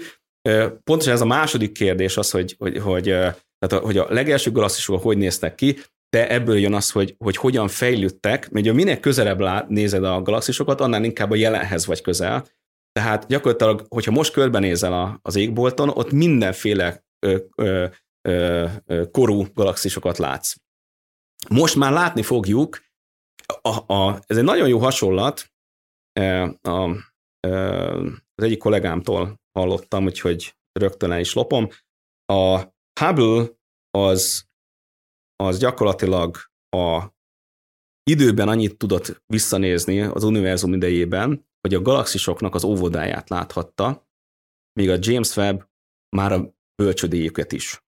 [0.84, 5.18] Pontosan ez a második kérdés az, hogy, hogy, hogy, tehát, hogy a legelső galaxisok hogy
[5.18, 5.78] néznek ki,
[6.14, 10.82] de ebből jön az, hogy, hogy hogyan fejlődtek, mert minél közelebb lát, nézed a galaxisokat,
[10.82, 12.48] annál inkább a jelenhez vagy közel.
[12.92, 17.86] Tehát gyakorlatilag, hogyha most körbenézel a, az égbolton, ott mindenféle ö, ö,
[18.22, 18.70] ö,
[19.12, 20.56] korú galaxisokat látsz.
[21.50, 22.84] Most már látni fogjuk,
[23.62, 25.52] a, a, ez egy nagyon jó hasonlat,
[26.62, 26.90] a,
[28.36, 31.70] az egyik kollégámtól hallottam, úgyhogy rögtön el is lopom.
[32.26, 32.62] A
[33.00, 33.48] Hubble
[33.98, 34.52] az,
[35.36, 36.38] az gyakorlatilag
[36.70, 37.14] a
[38.04, 44.08] időben annyit tudott visszanézni az univerzum idejében, hogy a galaxisoknak az óvodáját láthatta,
[44.80, 45.70] míg a James Webb
[46.16, 47.84] már a bölcsödéjüket is.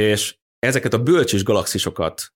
[0.00, 2.34] És ezeket a bölcsis galaxisokat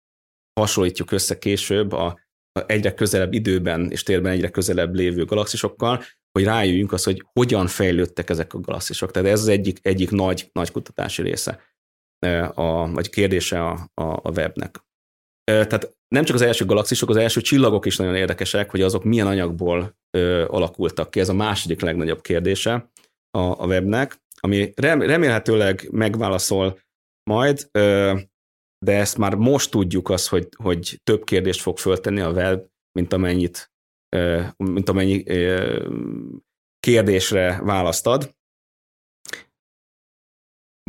[0.60, 2.20] hasonlítjuk össze később a,
[2.66, 6.02] egyre közelebb időben és térben egyre közelebb lévő galaxisokkal,
[6.32, 9.10] hogy rájöjjünk az, hogy hogyan fejlődtek ezek a galaxisok.
[9.10, 11.60] Tehát ez az egyik, egyik nagy, nagy kutatási része,
[12.54, 14.84] a, vagy kérdése a, a, a webnek.
[15.44, 19.26] Tehát nem csak az első galaxisok, az első csillagok is nagyon érdekesek, hogy azok milyen
[19.26, 21.20] anyagból ö, alakultak ki.
[21.20, 22.90] Ez a második legnagyobb kérdése
[23.30, 26.78] a, a webnek, ami rem, remélhetőleg megválaszol
[27.30, 28.14] majd, ö,
[28.84, 33.12] de ezt már most tudjuk az, hogy, hogy több kérdést fog föltenni a web, mint
[33.12, 33.72] amennyit
[34.56, 35.22] mint amennyi
[36.80, 38.34] kérdésre választad.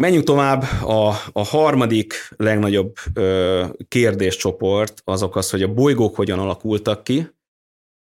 [0.02, 0.62] Menjünk tovább.
[0.84, 7.30] A, a harmadik legnagyobb ö, kérdéscsoport azok az, hogy a bolygók hogyan alakultak ki.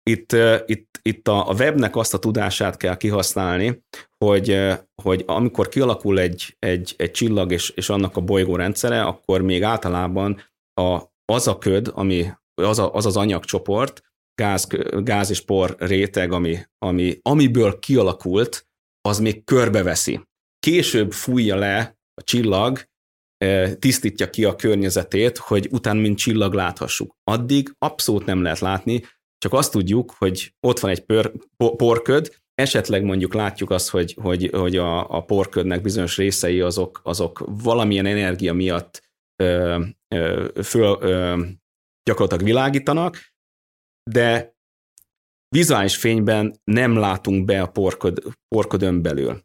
[0.04, 0.36] Itt,
[0.66, 3.84] itt, itt a, a webnek azt a tudását kell kihasználni,
[4.18, 4.58] hogy,
[5.04, 9.64] hogy amikor kialakul egy, egy, egy csillag és, és annak a bolygó rendszere, akkor még
[9.64, 10.42] általában
[10.82, 12.32] a, az a köd, ami,
[12.62, 14.02] az, a, az az anyagcsoport,
[14.36, 14.68] gáz,
[15.04, 18.68] gáz és por réteg, ami, ami, amiből kialakult,
[19.02, 20.22] az még körbeveszi.
[20.68, 22.90] Később fújja le a csillag,
[23.80, 27.16] tisztítja ki a környezetét, hogy után mint csillag láthassuk.
[27.24, 29.04] Addig abszolút nem lehet látni,
[29.38, 34.50] csak azt tudjuk, hogy ott van egy pör, porköd, esetleg mondjuk látjuk azt, hogy, hogy,
[34.54, 39.10] hogy a, a porködnek bizonyos részei azok, azok valamilyen energia miatt
[39.44, 39.84] ö,
[40.16, 41.42] ö, föl, ö,
[42.04, 43.34] gyakorlatilag világítanak,
[44.12, 44.56] de
[45.56, 49.42] vizuális fényben nem látunk be a porköd, porködön belül.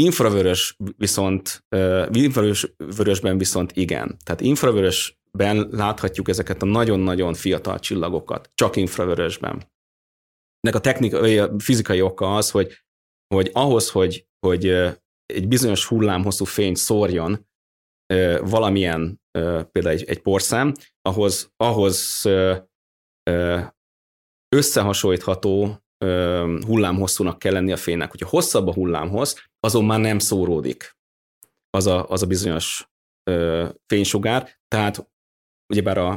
[0.00, 1.64] Infravörös viszont,
[2.12, 4.16] infravörösben viszont igen.
[4.24, 9.72] Tehát infravörösben láthatjuk ezeket a nagyon-nagyon fiatal csillagokat, csak infravörösben.
[10.60, 12.84] Ennek a technikai, a fizikai oka az, hogy,
[13.34, 14.66] hogy ahhoz, hogy, hogy
[15.26, 17.46] egy bizonyos hullámhosszú fényt szórjon
[18.40, 19.20] valamilyen,
[19.72, 20.72] például egy, egy porszám,
[21.02, 22.22] ahhoz, ahhoz
[24.56, 25.83] összehasonlítható
[26.66, 28.10] hullámhosszúnak kell lenni a fénynek.
[28.10, 30.96] Hogyha hosszabb a hullámhossz, azon már nem szóródik
[31.70, 32.88] az a, az a bizonyos
[33.30, 35.10] ö, fénysugár, tehát
[35.72, 36.10] ugyebár a,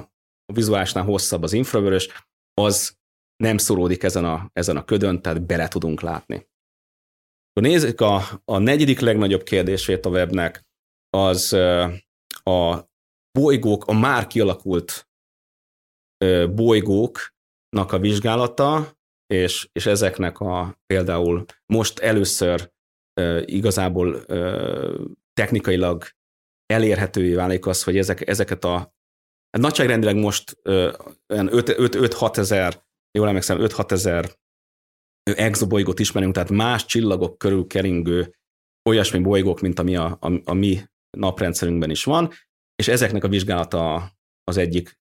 [0.45, 2.09] a vizuálisnál hosszabb az infravörös,
[2.53, 2.97] az
[3.43, 6.47] nem szóródik ezen a, ezen a ködön, tehát bele tudunk látni.
[7.53, 10.65] Nézzük a, a negyedik legnagyobb kérdését a webnek,
[11.09, 11.53] az
[12.43, 12.89] a
[13.31, 15.09] bolygók, a már kialakult
[16.49, 17.35] bolygók
[17.69, 18.96] nak a vizsgálata,
[19.27, 22.71] és, és ezeknek a például most először
[23.13, 24.35] e, igazából e,
[25.33, 26.03] technikailag
[26.65, 28.75] elérhetővé válik az, hogy ezek, ezeket a
[29.49, 30.95] hát nagyságrendileg most e,
[31.27, 32.85] 5-6 ezer,
[33.17, 34.35] jól emlékszem, 5-6 ezer
[35.23, 38.35] exobolygót ismerünk, tehát más csillagok körül keringő
[38.89, 40.81] olyasmi bolygók, mint ami a, a, a mi
[41.17, 42.31] naprendszerünkben is van,
[42.75, 44.11] és ezeknek a vizsgálata
[44.43, 44.99] az egyik,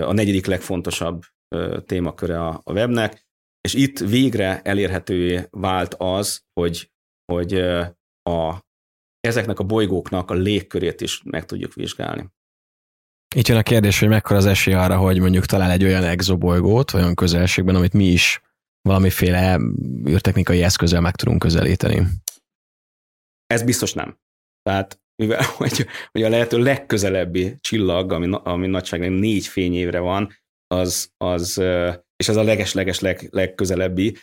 [0.00, 1.22] a negyedik legfontosabb
[1.86, 3.25] témaköre a, a webnek,
[3.66, 6.90] és itt végre elérhetővé vált az, hogy,
[7.32, 7.52] hogy
[8.22, 8.64] a,
[9.20, 12.28] ezeknek a bolygóknak a légkörét is meg tudjuk vizsgálni.
[13.34, 16.92] Itt jön a kérdés, hogy mekkora az esély arra, hogy mondjuk talál egy olyan exobolygót,
[16.92, 18.40] olyan közelségben, amit mi is
[18.82, 19.58] valamiféle
[20.08, 22.06] űrtechnikai eszközzel meg tudunk közelíteni.
[23.46, 24.18] Ez biztos nem.
[24.62, 30.32] Tehát mivel hogy, hogy a lehető legközelebbi csillag, ami, ami nagyságban négy fényévre van,
[30.66, 31.62] az, az
[32.16, 34.16] és ez a leges-leges leg, legközelebbi,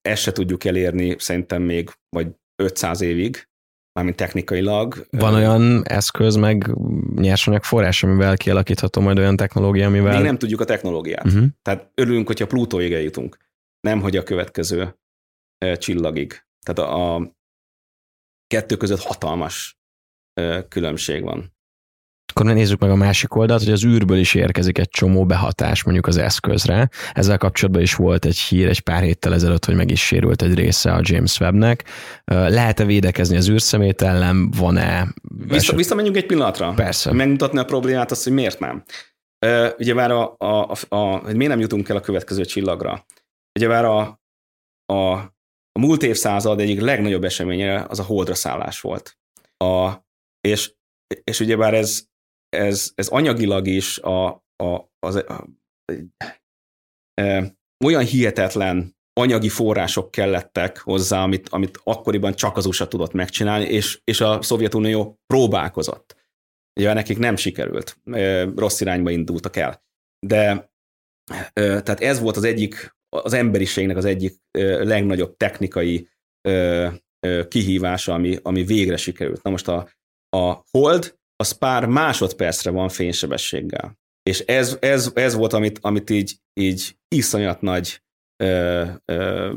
[0.00, 2.28] ezt se tudjuk elérni szerintem még vagy
[2.62, 3.48] 500 évig,
[3.92, 5.06] mármint technikailag.
[5.10, 6.70] Van olyan eszköz, meg
[7.14, 10.14] nyersanyag forrás, amivel kialakítható majd olyan technológia, amivel...
[10.14, 11.26] Még nem tudjuk a technológiát.
[11.26, 11.46] Uh-huh.
[11.62, 13.36] Tehát örülünk, hogyha Plutóig eljutunk,
[13.80, 14.98] nem hogy a következő
[15.78, 16.46] csillagig.
[16.66, 17.36] Tehát a, a
[18.46, 19.78] kettő között hatalmas
[20.68, 21.55] különbség van.
[22.36, 26.06] Akkor nézzük meg a másik oldalt, hogy az űrből is érkezik egy csomó behatás mondjuk
[26.06, 26.88] az eszközre.
[27.12, 30.54] Ezzel kapcsolatban is volt egy hír egy pár héttel ezelőtt, hogy meg is sérült egy
[30.54, 31.84] része a James Webbnek.
[32.24, 34.50] Lehet-e védekezni az űrszemét ellen?
[34.50, 35.14] Van-e?
[35.46, 36.72] Vissza, visszamenjünk egy pillanatra.
[36.74, 37.12] Persze.
[37.12, 38.82] Megmutatni a problémát, azt, hogy miért nem.
[39.78, 43.06] Ugye már a, a, a, a, hogy miért nem jutunk el a következő csillagra.
[43.58, 44.20] Ugye már a,
[44.92, 45.12] a,
[45.72, 49.18] a múlt évszázad egyik legnagyobb eseménye az a holdra szállás volt.
[49.56, 49.92] A,
[50.40, 50.72] és,
[51.24, 52.14] és ugyebár ez,
[52.56, 54.26] ez, ez anyagilag is a,
[54.56, 55.46] a, az, a,
[57.14, 63.64] e, olyan hihetetlen anyagi források kellettek hozzá, amit, amit akkoriban csak az USA tudott megcsinálni,
[63.64, 66.16] és, és a Szovjetunió próbálkozott.
[66.80, 69.82] Ugye nekik nem sikerült, e, rossz irányba indultak el.
[70.26, 70.70] De
[71.52, 76.08] e, tehát ez volt az egyik, az emberiségnek az egyik e, legnagyobb technikai
[77.48, 79.42] kihívása, ami, ami végre sikerült.
[79.42, 79.88] Na most a,
[80.36, 83.98] a hold az pár másodpercre van fénysebességgel.
[84.22, 88.02] És ez, ez, ez volt, amit, amit így, így iszonyat nagy
[88.42, 89.52] ö, ö,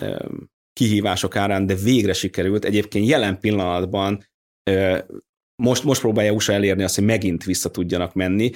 [0.00, 0.26] ö,
[0.72, 2.64] kihívások árán, de végre sikerült.
[2.64, 4.24] Egyébként jelen pillanatban
[4.70, 4.98] ö,
[5.62, 8.50] most, most próbálja USA elérni azt, hogy megint vissza tudjanak menni,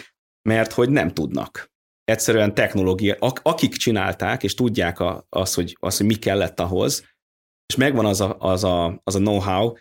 [0.48, 1.70] mert hogy nem tudnak.
[2.04, 7.04] Egyszerűen technológia, akik csinálták, és tudják a, az, hogy, az, hogy mi kellett ahhoz,
[7.66, 9.74] és megvan az a, az a, az a know-how,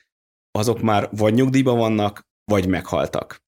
[0.52, 3.44] azok már vagy nyugdíjban vannak, vagy meghaltak.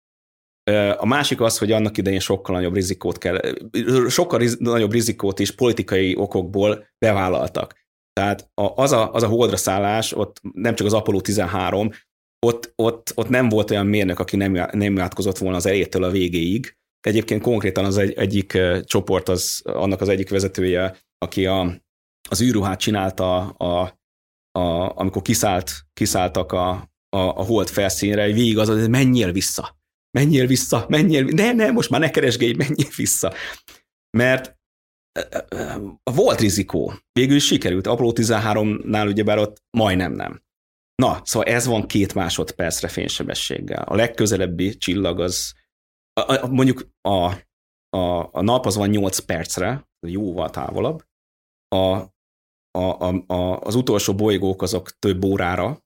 [0.98, 3.40] A másik az, hogy annak idején sokkal nagyobb rizikót kell,
[4.08, 7.82] sokkal riz, nagyobb rizikót is politikai okokból bevállaltak.
[8.14, 11.92] Tehát az a, az a holdra szállás, ott nem csak az Apollo 13,
[12.46, 16.12] ott, ott, ott nem volt olyan mérnök, aki nem, nem átkozott volna az elejétől a
[16.12, 16.78] végéig.
[17.00, 21.82] Egyébként konkrétan az egy, egyik csoport, az, annak az egyik vezetője, aki a,
[22.30, 24.00] az űrruhát csinálta, a,
[24.60, 29.78] a, amikor kiszállt, kiszálltak a, a, a hold felszínre, hogy végig az, hogy menjél vissza,
[30.18, 33.34] menjél vissza, menjél, ne, ne, most már ne keresgélj, menjél vissza.
[34.18, 34.58] Mert
[36.04, 36.94] volt rizikó.
[37.12, 37.88] Végül is sikerült.
[37.88, 40.42] Apollo 13-nál ugyebár ott majdnem nem.
[40.96, 43.84] Na, szóval ez van két másodpercre fénysebességgel.
[43.84, 45.54] A legközelebbi csillag az,
[46.14, 47.34] a, a, mondjuk a,
[47.98, 51.04] a, a nap az van 8 percre, jóval távolabb.
[51.68, 52.12] A,
[52.72, 55.84] a, a, a, az utolsó bolygók azok több órára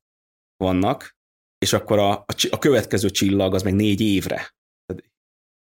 [0.57, 1.16] vannak,
[1.58, 4.55] és akkor a, a, a következő csillag az meg négy évre.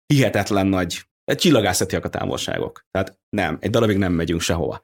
[0.06, 2.86] Hihetetlen nagy, csillagászatiak a távolságok.
[2.91, 4.84] Tehát nem, egy darabig nem megyünk sehova.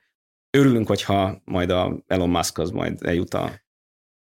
[0.57, 3.61] Örülünk, hogyha majd a Elon Musk az majd eljut a,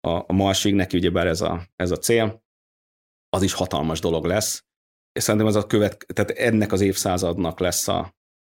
[0.01, 2.45] a, a Marsig, neki ugyebár ez a, ez a cél,
[3.29, 4.65] az is hatalmas dolog lesz,
[5.13, 7.99] és szerintem ez a követ, tehát ennek az évszázadnak lesz a,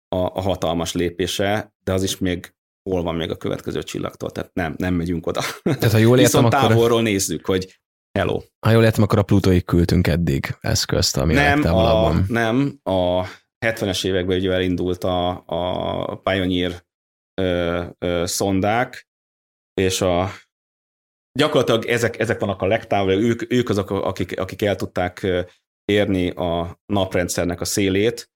[0.08, 2.54] a, a hatalmas lépése, de az is még
[2.90, 5.40] hol van még a következő csillagtól, tehát nem, nem megyünk oda.
[5.62, 6.68] Tehát ha jól értem, Viszont akkor...
[6.68, 7.79] távolról nézzük, hogy
[8.18, 8.40] Hello.
[8.66, 13.24] Ha jól értem, akkor a Plutóig küldtünk eddig eszközt, ami nem, a, nem, a
[13.66, 16.84] 70-es években ugye elindult a, a Pioneer
[17.34, 19.08] ö, ö, szondák,
[19.74, 20.28] és a
[21.38, 25.26] gyakorlatilag ezek, ezek vannak a legtávolabb, ők, ők azok, akik, akik el tudták
[25.84, 28.30] érni a naprendszernek a szélét,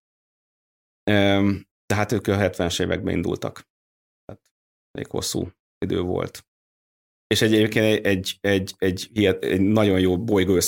[1.87, 3.69] tehát ők a 70-es években indultak.
[4.25, 4.43] Tehát
[4.91, 5.49] elég hosszú
[5.79, 6.47] idő volt
[7.35, 10.59] és egyébként egy, egy, egy, egy, egy nagyon jó bolygó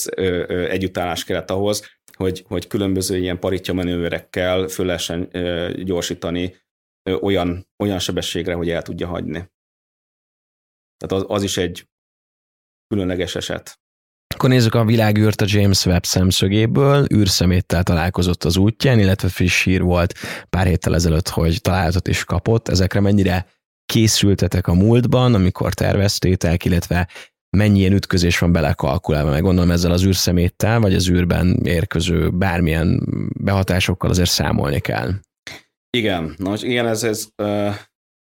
[0.48, 1.84] együttállás kellett ahhoz,
[2.16, 5.28] hogy, hogy különböző ilyen paritja manőverekkel föl lehessen
[5.84, 6.54] gyorsítani
[7.20, 9.50] olyan, olyan sebességre, hogy el tudja hagyni.
[10.96, 11.88] Tehát az, az is egy
[12.88, 13.80] különleges eset.
[14.34, 17.06] Akkor nézzük a világűrt a James Webb szemszögéből.
[17.14, 20.14] űrszeméttel találkozott az útján, illetve friss hír volt
[20.50, 22.68] pár héttel ezelőtt, hogy találatot is kapott.
[22.68, 23.46] Ezekre mennyire
[23.86, 27.08] készültetek a múltban, amikor terveztétek, illetve
[27.56, 33.02] mennyi ilyen ütközés van belekalkulálva, meg gondolom ezzel az űrszeméttel, vagy az űrben érkező bármilyen
[33.40, 35.12] behatásokkal azért számolni kell.
[35.96, 37.74] Igen, na igen, ez, ez uh,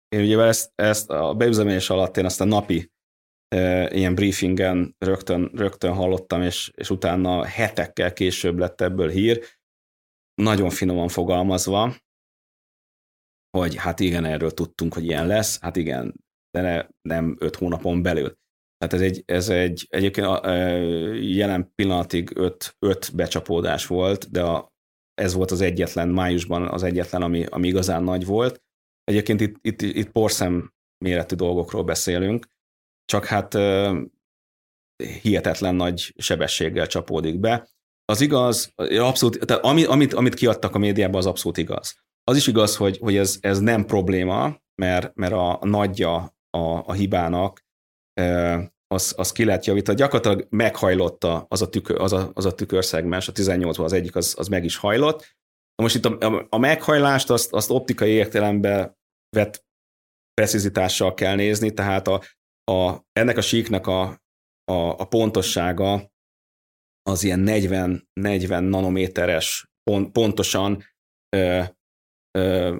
[0.08, 2.90] én ugye ezt, ezt a beüzemelés alatt én azt a napi
[3.56, 9.44] uh, ilyen briefingen rögtön, rögtön hallottam, és, és utána hetekkel később lett ebből hír,
[10.34, 11.94] nagyon finoman fogalmazva,
[13.50, 16.14] hogy hát igen, erről tudtunk, hogy ilyen lesz, hát igen,
[16.50, 18.38] de ne, nem öt hónapon belül.
[18.76, 20.56] Tehát ez egy, ez egy egyébként a, a,
[21.14, 24.72] jelen pillanatig öt, öt becsapódás volt, de a,
[25.14, 28.62] ez volt az egyetlen, májusban az egyetlen, ami, ami igazán nagy volt.
[29.04, 30.72] Egyébként itt, itt, itt porszem
[31.04, 32.46] méretű dolgokról beszélünk,
[33.04, 33.54] csak hát
[35.22, 37.68] hihetetlen nagy sebességgel csapódik be.
[38.04, 42.04] Az igaz, abszolút, tehát ami, amit, amit kiadtak a médiában, az abszolút igaz.
[42.30, 46.14] Az is igaz, hogy, hogy ez, ez nem probléma, mert, mert a nagyja
[46.50, 47.64] a, a hibának
[48.86, 49.98] az, az ki lehet javítani.
[49.98, 54.34] Gyakorlatilag meghajlotta az a, tükör, az a, az a tükörszegmens, a 18-ban az egyik, az,
[54.38, 55.36] az meg is hajlott.
[55.82, 58.96] Most itt a, a meghajlást azt, azt optikai értelemben
[59.36, 59.64] vett
[60.34, 62.22] precizitással kell nézni, tehát a,
[62.72, 64.02] a, ennek a síknak a,
[64.64, 66.12] a, a pontossága
[67.02, 70.84] az ilyen 40, 40 nanométeres pont, pontosan
[72.38, 72.76] ö,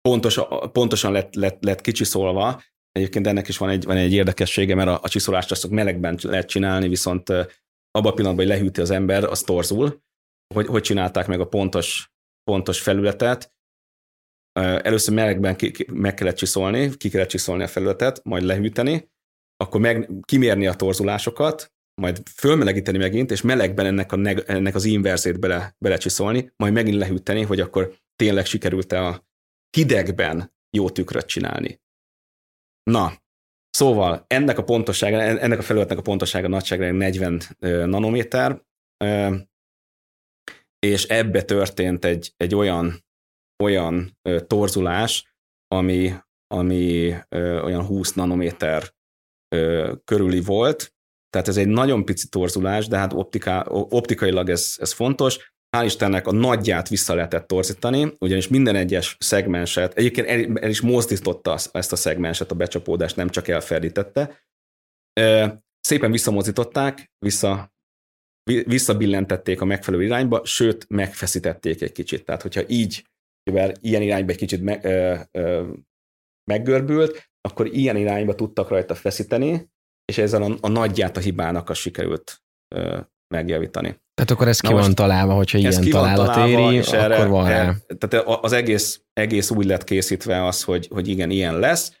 [0.00, 0.40] pontos,
[0.72, 2.62] pontosan lett, lett, lett kicsiszolva.
[2.92, 6.48] Egyébként ennek is van egy, van egy érdekessége, mert a, a csiszolást azt melegben lehet
[6.48, 7.28] csinálni, viszont
[7.90, 10.02] abban a pillanatban, hogy lehűti az ember, az torzul.
[10.54, 13.54] Hogy, hogy csinálták meg a pontos, pontos felületet,
[14.60, 19.10] először melegben ki, ki, meg kellett csiszolni, ki kellett csiszolni a felületet, majd lehűteni,
[19.56, 24.84] akkor meg kimérni a torzulásokat, majd fölmelegíteni megint, és melegben ennek, a neg, ennek az
[24.84, 29.26] inverzét bele, belecsiszolni, majd megint lehűteni, hogy akkor tényleg sikerült-e a
[29.76, 31.80] hidegben jó tükröt csinálni.
[32.82, 33.22] Na,
[33.70, 37.42] szóval ennek a pontossága, ennek a felületnek a pontossága nagyságrend 40
[37.88, 38.62] nanométer,
[40.78, 43.04] és ebbe történt egy, egy olyan,
[43.62, 45.36] olyan torzulás,
[45.68, 46.12] ami,
[46.46, 48.94] ami olyan 20 nanométer
[50.04, 50.93] körüli volt,
[51.34, 55.52] tehát ez egy nagyon pici torzulás, de hát optika, optikailag ez, ez fontos.
[55.76, 60.80] Hál' Istennek a nagyját vissza lehetett torzítani, ugyanis minden egyes szegmenset, egyébként el, el is
[60.80, 64.44] mozdította ezt a szegmenset, a becsapódást nem csak elferdítette.
[65.80, 67.72] Szépen visszamozdították, vissza,
[68.64, 72.24] visszabillentették a megfelelő irányba, sőt, megfeszítették egy kicsit.
[72.24, 73.06] Tehát, hogyha így,
[73.50, 75.72] mivel ilyen irányba egy kicsit me, ö, ö,
[76.50, 79.72] meggörbült, akkor ilyen irányba tudtak rajta feszíteni,
[80.04, 82.42] és ezzel a, a nagyját a hibának a sikerült
[82.74, 82.98] ö,
[83.34, 84.02] megjavítani.
[84.14, 86.98] Tehát akkor ez ki Na van találva, hogyha ilyen ki találat találva, éri, és akkor
[86.98, 87.74] erre, van rá.
[87.98, 91.92] Tehát az egész, egész úgy lett készítve az, hogy, hogy igen, ilyen lesz.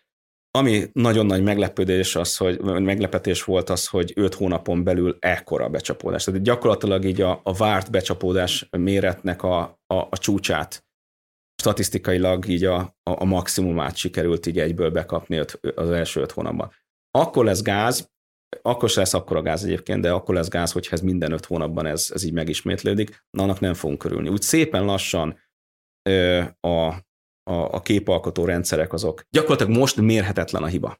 [0.50, 6.24] Ami nagyon nagy meglepődés az, hogy meglepetés volt az, hogy öt hónapon belül ekkora becsapódás.
[6.24, 10.84] Tehát gyakorlatilag így a, a várt becsapódás méretnek a, a, a csúcsát
[11.56, 15.40] statisztikailag így a, a, a maximumát sikerült így egyből bekapni
[15.74, 16.72] az első öt hónapban.
[17.18, 18.12] Akkor lesz gáz,
[18.62, 21.86] akkor se lesz a gáz egyébként, de akkor lesz gáz, hogyha ez minden öt hónapban
[21.86, 24.28] ez, ez így megismétlődik, na annak nem fogunk körülni.
[24.28, 25.38] Úgy szépen lassan
[26.08, 26.68] ö, a,
[27.50, 29.22] a, a képalkotó rendszerek azok.
[29.30, 30.98] Gyakorlatilag most mérhetetlen a hiba.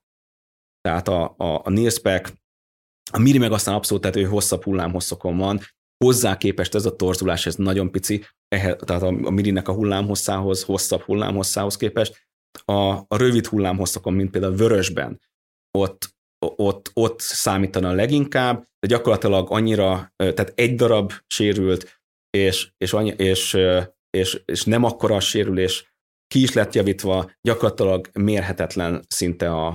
[0.81, 2.33] Tehát a, a, a NIRSPEC,
[3.13, 5.61] a Miri meg aztán abszolút, tehát ő hosszabb hullámhosszokon van,
[6.05, 10.63] hozzá képest ez a torzulás, ez nagyon pici, ehe, tehát a, a Mirinek a hullámhosszához,
[10.63, 12.29] hosszabb hullámhosszához képest,
[12.65, 15.21] a, a rövid hullámhosszokon, mint például vörösben,
[15.79, 16.15] ott,
[16.57, 22.01] ott, ott számítana leginkább, de gyakorlatilag annyira, tehát egy darab sérült,
[22.31, 23.59] és, és, annyi, és,
[24.11, 25.93] és, és nem akkora a sérülés,
[26.27, 29.67] ki is lett javítva, gyakorlatilag mérhetetlen szinte a,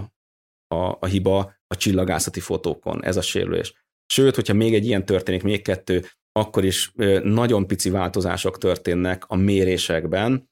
[0.68, 3.74] a, a hiba a csillagászati fotókon, ez a sérülés.
[4.14, 6.92] Sőt, hogyha még egy ilyen történik, még kettő, akkor is
[7.24, 10.50] nagyon pici változások történnek a mérésekben,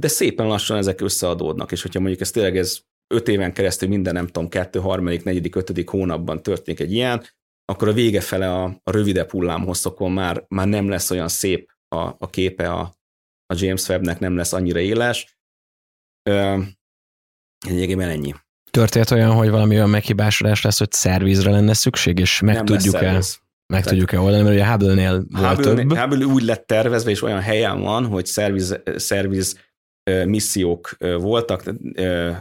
[0.00, 2.80] de szépen lassan ezek összeadódnak, és hogyha mondjuk ez tényleg ez
[3.14, 7.22] öt éven keresztül minden, nem tudom, kettő, harmadik, negyedik, ötödik hónapban történik egy ilyen,
[7.64, 11.98] akkor a vége fele a, a rövidebb hullámhosszokon már, már nem lesz olyan szép a,
[11.98, 12.94] a képe a,
[13.46, 15.38] a James Webbnek, nem lesz annyira éles.
[17.68, 18.34] Egyébként ennyi.
[18.70, 23.22] Történt olyan, hogy valami olyan meghibásodás lesz, hogy szervizre lenne szükség, és meg nem tudjuk-e
[23.66, 25.96] meg tudjuk-e oldani, mert ugye Hubble-nél volt Hubble, több.
[25.96, 29.58] Hubble úgy lett tervezve, és olyan helyen van, hogy szerviz, szerviz
[30.26, 31.64] missziók voltak,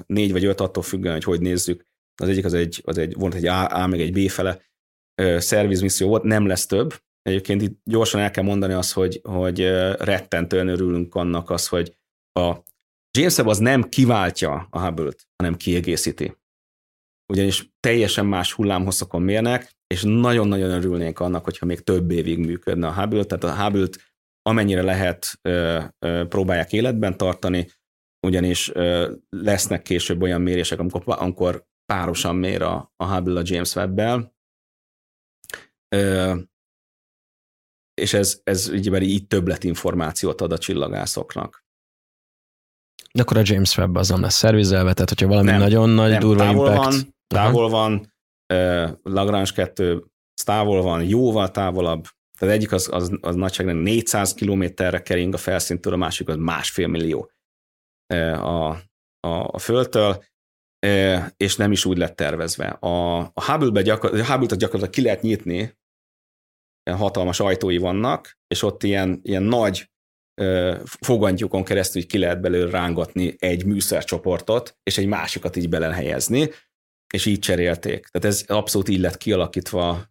[0.05, 1.85] négy vagy öt attól függően, hogy hogy nézzük.
[2.21, 4.61] Az egyik az egy, az egy volt egy A, A meg egy B fele
[5.37, 6.93] szervizmisszió volt, nem lesz több.
[7.21, 9.59] Egyébként itt gyorsan el kell mondani azt, hogy, hogy
[9.97, 11.97] rettentően örülünk annak az, hogy
[12.39, 12.55] a
[13.17, 16.37] James Webb az nem kiváltja a Hubble-t, hanem kiegészíti.
[17.33, 22.93] Ugyanis teljesen más hullámhosszokon mérnek, és nagyon-nagyon örülnénk annak, hogyha még több évig működne a
[22.93, 24.08] Hubble, tehát a Hubble-t
[24.41, 25.39] amennyire lehet
[26.29, 27.67] próbálják életben tartani,
[28.27, 28.71] ugyanis
[29.29, 34.33] lesznek később olyan mérések, amikor, amikor párosan mér a, a Hubble a James Webb-bel,
[37.93, 41.67] és ez, ez így, így többlet információt ad a csillagászoknak.
[43.13, 46.11] De akkor a James Webb az nem lesz szervizelve, tehát hogyha valami nem, nagyon nagy
[46.11, 46.91] nem, durva távol impact...
[46.91, 47.71] Van, távol Aha.
[47.71, 48.13] van,
[49.03, 50.05] Lagrange 2
[50.43, 52.07] távol van, jóval távolabb,
[52.39, 56.87] tehát egyik az, az, az nagyságrend 400 kilométerre kering a felszíntől, a másik az másfél
[56.87, 57.31] millió
[58.13, 58.69] a,
[59.19, 60.23] a, a földtől,
[61.37, 62.67] és nem is úgy lett tervezve.
[62.67, 65.77] A, a Hubble-be gyakor, a Hubble-t gyakorlatilag ki lehet nyitni,
[66.91, 69.89] hatalmas ajtói vannak, és ott ilyen, ilyen nagy
[70.99, 76.49] fogantyúkon keresztül ki lehet belőle rángatni egy műszercsoportot, és egy másikat így belehelyezni,
[77.13, 78.07] és így cserélték.
[78.07, 80.09] Tehát ez abszolút így lett kialakítva,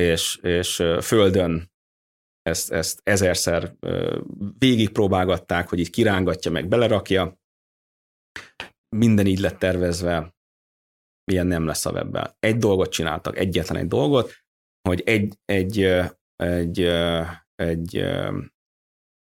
[0.00, 1.72] és, és földön
[2.42, 3.76] ezt, ezt ezerszer
[4.58, 7.38] végigpróbálgatták, hogy így kirángatja, meg belerakja.
[8.96, 10.34] Minden így lett tervezve,
[11.24, 12.36] milyen nem lesz a webben.
[12.38, 14.32] Egy dolgot csináltak, egyetlen egy dolgot,
[14.88, 16.80] hogy egy, egy, egy, egy,
[17.54, 18.04] egy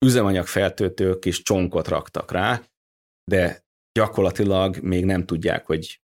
[0.04, 2.62] üzemanyag feltöltő kis csonkot raktak rá,
[3.30, 6.01] de gyakorlatilag még nem tudják, hogy,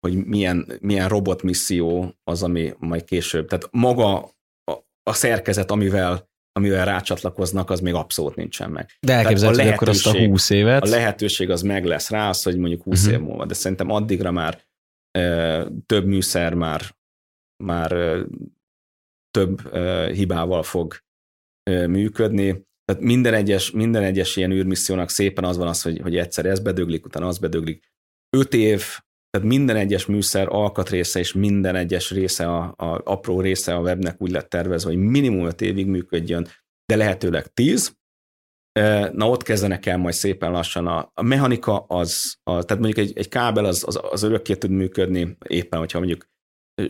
[0.00, 3.48] hogy milyen, milyen robotmisszió az, ami majd később.
[3.48, 4.16] Tehát maga
[4.64, 4.72] a,
[5.02, 8.90] a szerkezet, amivel amivel rácsatlakoznak, az még abszollt nincsen meg.
[9.00, 10.82] De elképzelhető, hogy akkor azt a 20 évet.
[10.82, 13.20] A lehetőség az meg lesz rá, az, hogy mondjuk 20 uh-huh.
[13.20, 14.64] év múlva, de szerintem addigra már
[15.10, 16.96] e, több műszer már,
[17.64, 18.26] már e,
[19.30, 20.96] több e, hibával fog
[21.62, 22.68] e, működni.
[22.84, 26.60] Tehát minden egyes, minden egyes ilyen űrmissziónak szépen az van az, hogy, hogy egyszer ez
[26.60, 27.88] bedöglik, utána az bedöglik.
[28.36, 28.82] Öt év,
[29.30, 34.22] tehát minden egyes műszer alkatrésze és minden egyes része, a, a apró része a webnek
[34.22, 36.48] úgy lett tervezve, hogy minimum öt évig működjön,
[36.86, 37.98] de lehetőleg tíz.
[39.12, 43.18] Na ott kezdenek el majd szépen lassan a, a mechanika, az, a, tehát mondjuk egy,
[43.18, 46.28] egy kábel az, az, az örökké tud működni, éppen, hogyha mondjuk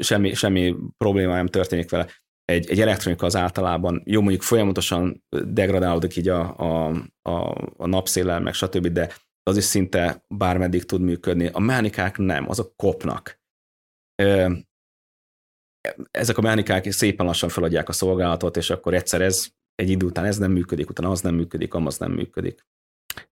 [0.01, 2.07] semmi, semmi probléma nem történik vele
[2.45, 6.89] egy, egy elektronika az általában, jó mondjuk folyamatosan degradálódik így a, a,
[7.23, 9.13] a, a napszélel, meg stb., de
[9.51, 11.47] az is szinte bármeddig tud működni.
[11.47, 13.41] A mechanikák nem, azok kopnak.
[16.11, 20.25] Ezek a mechanikák szépen lassan feladják a szolgálatot, és akkor egyszer ez, egy idő után
[20.25, 22.67] ez nem működik, utána az nem működik, amaz nem működik.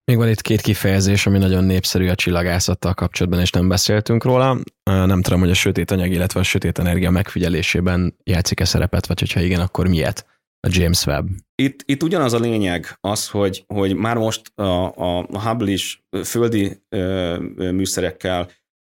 [0.04, 4.58] Még van itt két kifejezés, ami nagyon népszerű a csillagászattal kapcsolatban, és nem beszéltünk róla.
[4.82, 9.40] Nem tudom, hogy a sötét anyag, illetve a sötét energia megfigyelésében játszik-e szerepet, vagy hogyha
[9.40, 10.26] igen, akkor miért?
[10.60, 11.28] A James Webb.
[11.54, 16.02] Itt, itt ugyanaz a lényeg az, hogy, hogy már most a, a, a Hubble is
[16.24, 18.50] földi ö, műszerekkel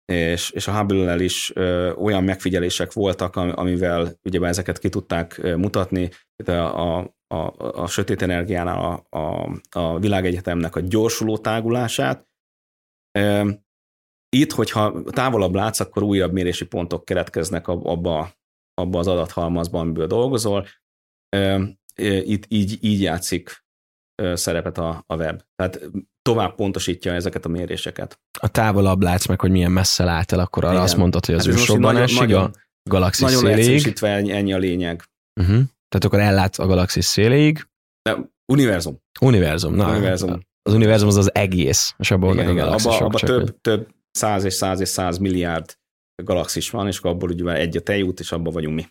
[0.05, 6.09] és, és a Hubble-lel is ö, olyan megfigyelések voltak, amivel ugye ezeket ki tudták mutatni.
[6.43, 6.97] De a,
[7.27, 12.27] a, a sötét energiánál a, a, a világegyetemnek a gyorsuló tágulását.
[14.29, 18.31] Itt, hogyha távolabb látsz, akkor újabb mérési pontok keretkeznek abba,
[18.73, 20.65] abba az adathalmazban, amiből dolgozol.
[22.23, 23.63] Itt így, így játszik
[24.33, 25.41] szerepet a, a web.
[25.55, 25.89] Tehát
[26.21, 28.19] tovább pontosítja ezeket a méréseket.
[28.39, 31.45] A távolabb látsz meg, hogy milyen messze lát el, akkor arra azt mondtad, hogy az
[31.45, 32.51] hát ősrobbanásig a
[32.89, 35.03] galaxis Nagyon leegyszerűsítve ennyi a lényeg.
[35.41, 35.55] Uh-huh.
[35.87, 37.67] Tehát akkor ellát a galaxis széléig.
[38.01, 38.17] De
[38.51, 39.01] univerzum.
[39.21, 39.89] Univerzum, na.
[39.89, 40.39] Univerzum.
[40.61, 42.67] Az univerzum az az egész, és abban igen, igen.
[42.67, 43.55] Abba, abba több, hogy...
[43.55, 45.77] több száz és száz és száz milliárd
[46.23, 48.87] galaxis van, és akkor abból ugye egy a tejút, és abban vagyunk mi.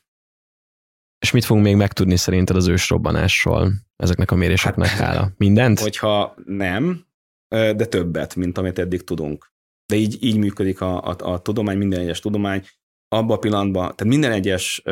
[1.19, 5.33] És mit fogunk még megtudni szerinted az ősrobbanásról ezeknek a méréseknek hát, hála?
[5.37, 5.81] Mindent?
[5.81, 7.07] Hogyha nem,
[7.49, 9.53] de többet, mint amit eddig tudunk.
[9.87, 12.67] De így, így működik a, a, a tudomány, minden egyes tudomány.
[13.09, 14.83] Abban a pillanatban, tehát minden egyes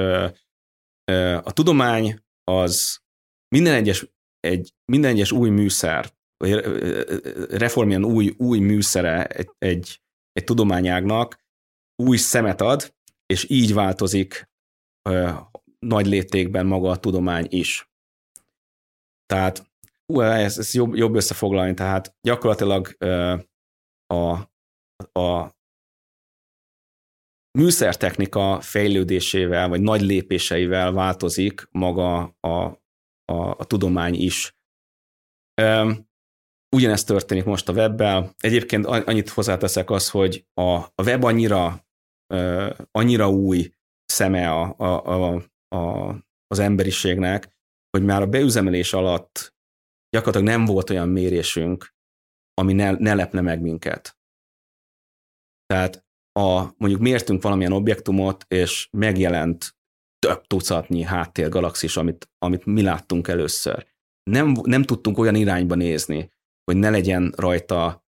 [1.42, 2.98] a tudomány az
[3.48, 4.06] minden egyes,
[4.40, 6.52] egy, minden egyes új műszer, vagy
[7.50, 10.00] reformján új, új műszere egy, egy,
[10.32, 11.44] egy tudományágnak
[12.02, 12.94] új szemet ad,
[13.26, 14.50] és így változik
[15.78, 17.90] nagy léptékben maga a tudomány is.
[19.26, 19.70] Tehát
[20.06, 22.96] ú, ez, ez jobb, jobb összefoglalni, tehát gyakorlatilag
[24.06, 24.32] a,
[25.20, 25.54] a
[27.58, 32.64] műszertechnika fejlődésével, vagy nagy lépéseivel változik maga a,
[33.24, 34.56] a, a tudomány is.
[36.76, 38.34] Ugyanezt történik most a webbel.
[38.38, 41.86] Egyébként annyit hozzáteszek az, hogy a, a web annyira,
[42.90, 43.70] annyira új
[44.04, 46.14] szeme a, a, a,
[46.46, 47.48] az emberiségnek,
[47.90, 49.54] hogy már a beüzemelés alatt
[50.10, 51.94] gyakorlatilag nem volt olyan mérésünk,
[52.54, 54.18] ami ne, ne lepne meg minket.
[55.66, 59.76] Tehát a, mondjuk mértünk valamilyen objektumot, és megjelent
[60.18, 63.86] több tucatnyi háttérgalaxis, amit, amit mi láttunk először.
[64.30, 66.32] Nem, nem tudtunk olyan irányba nézni,
[66.64, 68.06] hogy ne legyen rajta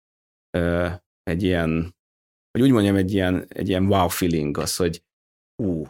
[0.56, 0.88] ö,
[1.22, 1.96] egy ilyen,
[2.50, 5.04] hogy úgy mondjam, egy ilyen, egy ilyen wow feeling, az, hogy
[5.62, 5.86] ú,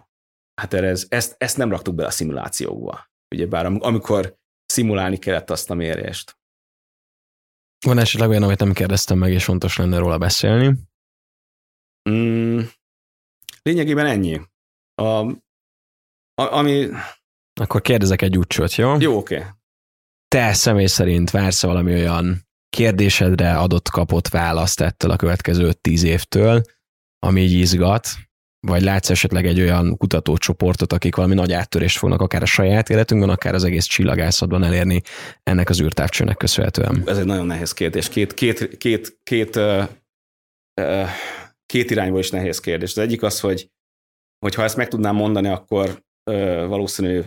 [0.62, 3.10] hát ez, ezt, ezt nem raktuk be a szimulációkba.
[3.34, 4.36] Ugyebár amikor
[4.66, 6.36] szimulálni kellett azt a mérést.
[7.86, 10.74] Van esetleg olyan, amit nem kérdeztem meg, és fontos lenne róla beszélni?
[12.10, 12.60] Mm,
[13.62, 14.40] lényegében ennyi.
[14.94, 15.32] A, a,
[16.34, 16.88] ami...
[17.60, 18.96] Akkor kérdezek egy úcsot, jó?
[19.00, 19.36] Jó, oké.
[19.36, 19.48] Okay.
[20.28, 26.62] Te személy szerint vársz valami olyan kérdésedre adott kapott választ ettől a következő 5-10 évtől,
[27.18, 28.08] ami így izgat,
[28.66, 33.30] vagy látsz esetleg egy olyan kutatócsoportot, akik valami nagy áttörést fognak akár a saját életünkben,
[33.30, 35.00] akár az egész csillagászatban elérni
[35.42, 37.02] ennek az űrtávcsőnek köszönhetően?
[37.06, 38.08] Ez egy nagyon nehéz kérdés.
[38.08, 39.58] Két, két, két, két
[41.66, 42.90] két irányból is nehéz kérdés.
[42.90, 43.70] Az egyik az, hogy,
[44.38, 46.04] hogy ha ezt meg tudnám mondani, akkor
[46.68, 47.22] valószínű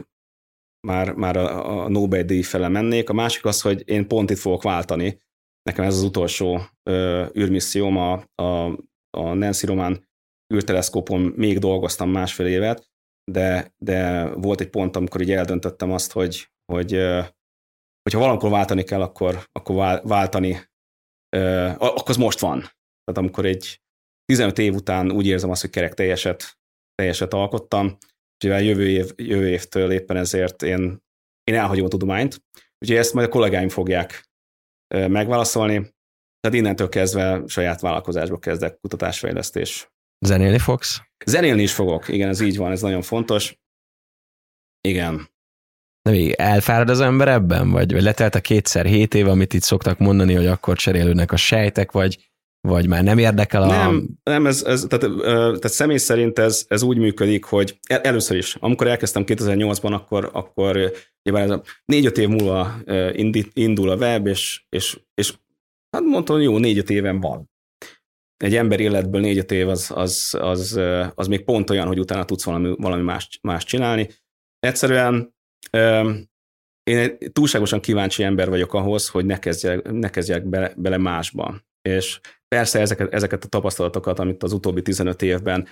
[0.88, 3.10] már, már a, Nobel-díj fele mennék.
[3.10, 5.22] A másik az, hogy én pont itt fogok váltani.
[5.62, 6.62] Nekem ez az utolsó
[7.38, 8.80] űrmisszióm, a, a,
[9.10, 10.08] a Nancy Roman
[10.54, 12.90] űrteleszkópon még dolgoztam másfél évet,
[13.32, 16.92] de, de volt egy pont, amikor így eldöntöttem azt, hogy, hogy
[18.02, 20.58] hogyha valamikor váltani kell, akkor, akkor váltani,
[21.78, 22.60] akkor az most van.
[22.60, 23.82] Tehát amikor egy
[24.26, 26.58] 15 év után úgy érzem azt, hogy kerek teljeset,
[26.96, 27.98] teljeset alkottam,
[28.44, 31.04] mivel jövő, év, jövő évtől éppen ezért én,
[31.44, 32.44] én elhagyom a tudományt,
[32.80, 34.30] úgyhogy ezt majd a kollégáim fogják
[34.96, 35.94] megválaszolni,
[36.40, 39.95] tehát innentől kezdve saját vállalkozásba kezdek kutatásfejlesztés.
[40.20, 41.02] Zenélni fogsz?
[41.26, 43.58] Zenélni is fogok, igen, ez így van, ez nagyon fontos.
[44.82, 45.30] Igen.
[46.02, 47.72] De még elfárad az ember ebben?
[47.72, 51.36] Vagy, vagy letelt a kétszer hét év, amit itt szoktak mondani, hogy akkor cserélődnek a
[51.36, 52.32] sejtek, vagy,
[52.68, 53.66] vagy már nem érdekel a...
[53.66, 58.38] Nem, nem ez, ez tehát, tehát személy szerint ez, ez úgy működik, hogy el, először
[58.38, 60.92] is, amikor elkezdtem 2008-ban, akkor, akkor
[61.24, 62.76] nyilván ez a négy-öt év múlva
[63.54, 65.34] indul a web, és, és, és
[65.92, 67.50] hát mondtam, jó, négy-öt éven van.
[68.38, 70.80] Egy ember életből négy-öt év az, az, az,
[71.16, 74.10] az, még pont olyan, hogy utána tudsz valami, valami más, más csinálni.
[74.60, 75.36] Egyszerűen
[76.84, 81.62] én túlságosan kíváncsi ember vagyok ahhoz, hogy ne kezdjek, ne kezdjek bele, bele másba.
[81.82, 85.68] És persze ezeket, ezeket a tapasztalatokat, amit az utóbbi 15 évben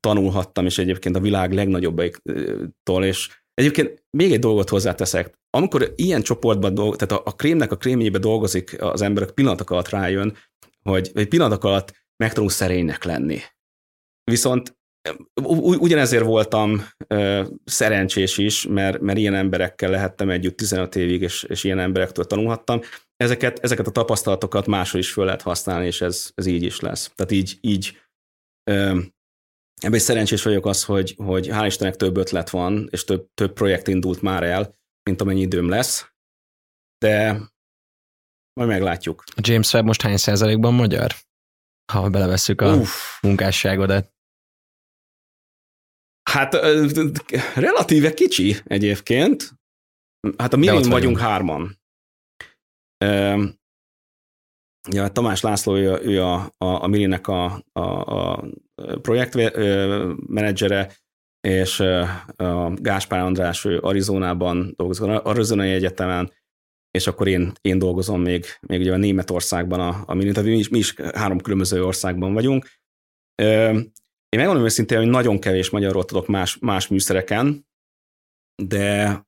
[0.00, 5.38] tanulhattam, és egyébként a világ legnagyobbaitól, és egyébként még egy dolgot hozzáteszek.
[5.50, 9.88] Amikor ilyen csoportban dolg, tehát a, a krémnek a krémjébe dolgozik az emberek pillanatok alatt
[9.88, 10.36] rájön,
[10.82, 13.38] hogy egy pillanatok alatt megtanul szerénynek lenni.
[14.24, 14.78] Viszont
[15.78, 16.86] ugyanezért voltam
[17.64, 22.80] szerencsés is, mert, mert ilyen emberekkel lehettem együtt 15 évig, és, és ilyen emberektől tanulhattam.
[23.16, 27.12] Ezeket, ezeket a tapasztalatokat máshol is föl lehet használni, és ez, ez így is lesz.
[27.14, 27.98] Tehát így, így
[29.80, 33.52] ebben is szerencsés vagyok az, hogy, hogy hál' Istennek több ötlet van, és több, több
[33.52, 36.12] projekt indult már el, mint amennyi időm lesz,
[36.98, 37.40] de
[38.52, 39.24] majd meglátjuk.
[39.36, 41.14] James Webb most hány százalékban magyar?
[41.92, 43.22] Ha belevesszük a Uff.
[43.22, 44.12] munkásságodat.
[46.30, 46.54] Hát
[47.54, 49.52] relatíve kicsi egyébként.
[50.38, 51.78] Hát a mi vagyunk, hárman.
[54.88, 58.44] Ja, Tamás László, ő, ő a, a, a Mirinek a, a, a
[59.00, 60.92] projektmenedzsere,
[61.40, 61.80] és
[62.36, 66.32] a Gáspár András, ő Arizonában dolgozik, Arizonai Egyetemen,
[66.90, 70.58] és akkor én, én dolgozom még, még ugye a Németországban a, a Mirin, tehát mi
[70.58, 72.66] is, mi is három különböző országban vagyunk.
[74.28, 77.66] Én megmondom őszintén, hogy nagyon kevés magyarról tudok más, más műszereken,
[78.62, 79.18] de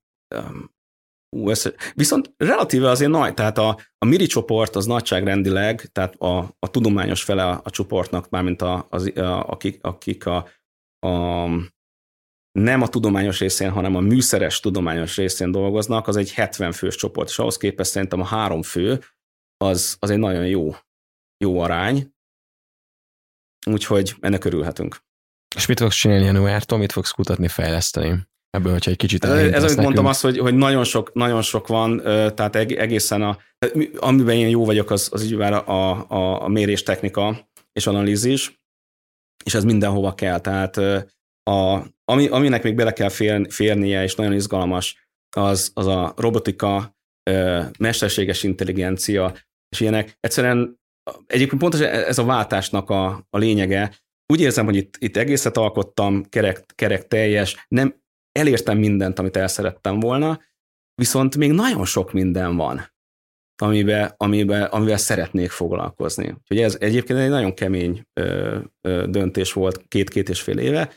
[1.36, 6.38] ú, ez, viszont relatíve azért nagy, tehát a, a MIRI csoport az nagyságrendileg, tehát a,
[6.58, 10.48] a tudományos fele a, a csoportnak, mármint a, az, a, akik, akik a,
[10.98, 11.44] a,
[12.52, 17.28] nem a tudományos részén, hanem a műszeres tudományos részén dolgoznak, az egy 70 fős csoport,
[17.28, 19.04] és ahhoz képest szerintem a három fő
[19.56, 20.74] az, az egy nagyon jó,
[21.44, 22.12] jó arány,
[23.66, 24.96] Úgyhogy ennek örülhetünk.
[25.56, 28.30] És mit fogsz csinálni januártól, mit fogsz kutatni, fejleszteni?
[28.50, 31.66] Ebből, hogyha egy kicsit Ez, ez amit mondtam, az, hogy, hogy nagyon, sok, nagyon sok
[31.66, 32.00] van,
[32.34, 33.38] tehát egészen a,
[33.96, 38.60] amiben én jó vagyok, az, az ugye a, a, a mérés technika és analízis,
[39.44, 40.40] és ez mindenhova kell.
[40.40, 40.80] Tehát
[41.50, 46.96] a, ami, aminek még bele kell fér, férnie, és nagyon izgalmas, az, az a robotika,
[47.78, 49.34] mesterséges intelligencia,
[49.68, 50.16] és ilyenek.
[50.20, 50.80] Egyszerűen
[51.26, 53.94] egyébként pontosan ez a váltásnak a, a lényege.
[54.32, 58.00] Úgy érzem, hogy itt, itt egészet alkottam, kerek, kerek teljes, nem
[58.32, 60.40] elértem mindent, amit el szerettem volna,
[60.94, 62.92] viszont még nagyon sok minden van,
[63.62, 66.28] amiben, amiben, amivel szeretnék foglalkozni.
[66.28, 70.92] Úgyhogy ez egyébként egy nagyon kemény ö, ö, döntés volt két-két és fél éve,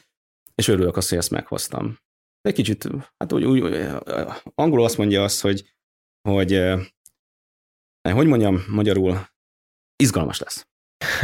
[0.55, 1.99] és örülök azt, hogy ezt meghoztam.
[2.41, 3.61] Egy kicsit, hát úgy, úgy
[4.55, 5.75] angolul azt mondja azt, hogy,
[6.29, 6.73] hogy
[8.13, 9.27] hogy mondjam magyarul,
[9.95, 10.67] izgalmas lesz.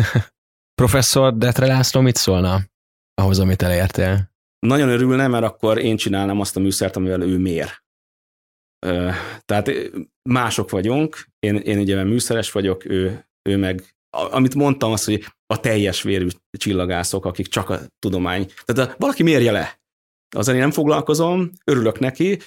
[0.82, 2.60] Professzor Detre László mit szólna
[3.14, 4.32] ahhoz, amit elértél?
[4.60, 7.84] Nagyon örülne, mert akkor én csinálnám azt a műszert, amivel ő mér.
[9.46, 9.72] Tehát
[10.30, 15.60] mások vagyunk, én, én ugye műszeres vagyok, ő, ő meg, amit mondtam, az, hogy a
[15.60, 18.52] teljes vérű csillagászok, akik csak a tudomány.
[18.66, 19.80] Tehát valaki mérje le.
[20.36, 22.40] Azzal én nem foglalkozom, örülök neki,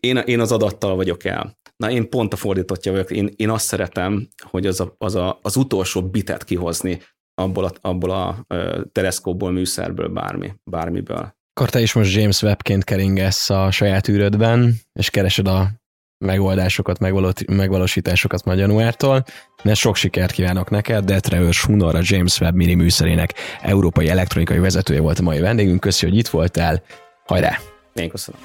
[0.00, 1.58] én, én az adattal vagyok el.
[1.76, 5.38] Na én pont a fordítottja vagyok, én, én azt szeretem, hogy az, a, az, a,
[5.42, 7.02] az utolsó bitet kihozni
[7.34, 8.46] abból a, abból a
[8.92, 11.34] teleszkópból, műszerből, bármi, bármiből.
[11.52, 15.70] Akkor te is most James Webb-ként keringesz a saját űrödben, és keresed a
[16.18, 16.98] megoldásokat,
[17.46, 19.24] megvalósításokat majd januártól,
[19.62, 24.58] de sok sikert kívánok neked, de Trevor Hunor, a James Webb mini műszerének európai elektronikai
[24.58, 25.80] vezetője volt a mai vendégünk.
[25.80, 26.82] Köszi, hogy itt voltál.
[27.26, 27.58] Hajrá!
[27.94, 28.40] Én köszönöm.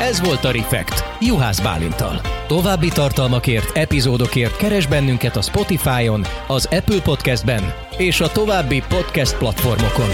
[0.00, 2.20] Ez volt a Refekt, Juhász Bálintal.
[2.46, 10.10] További tartalmakért, epizódokért keres bennünket a Spotify-on, az Apple Podcast-ben és a további podcast platformokon.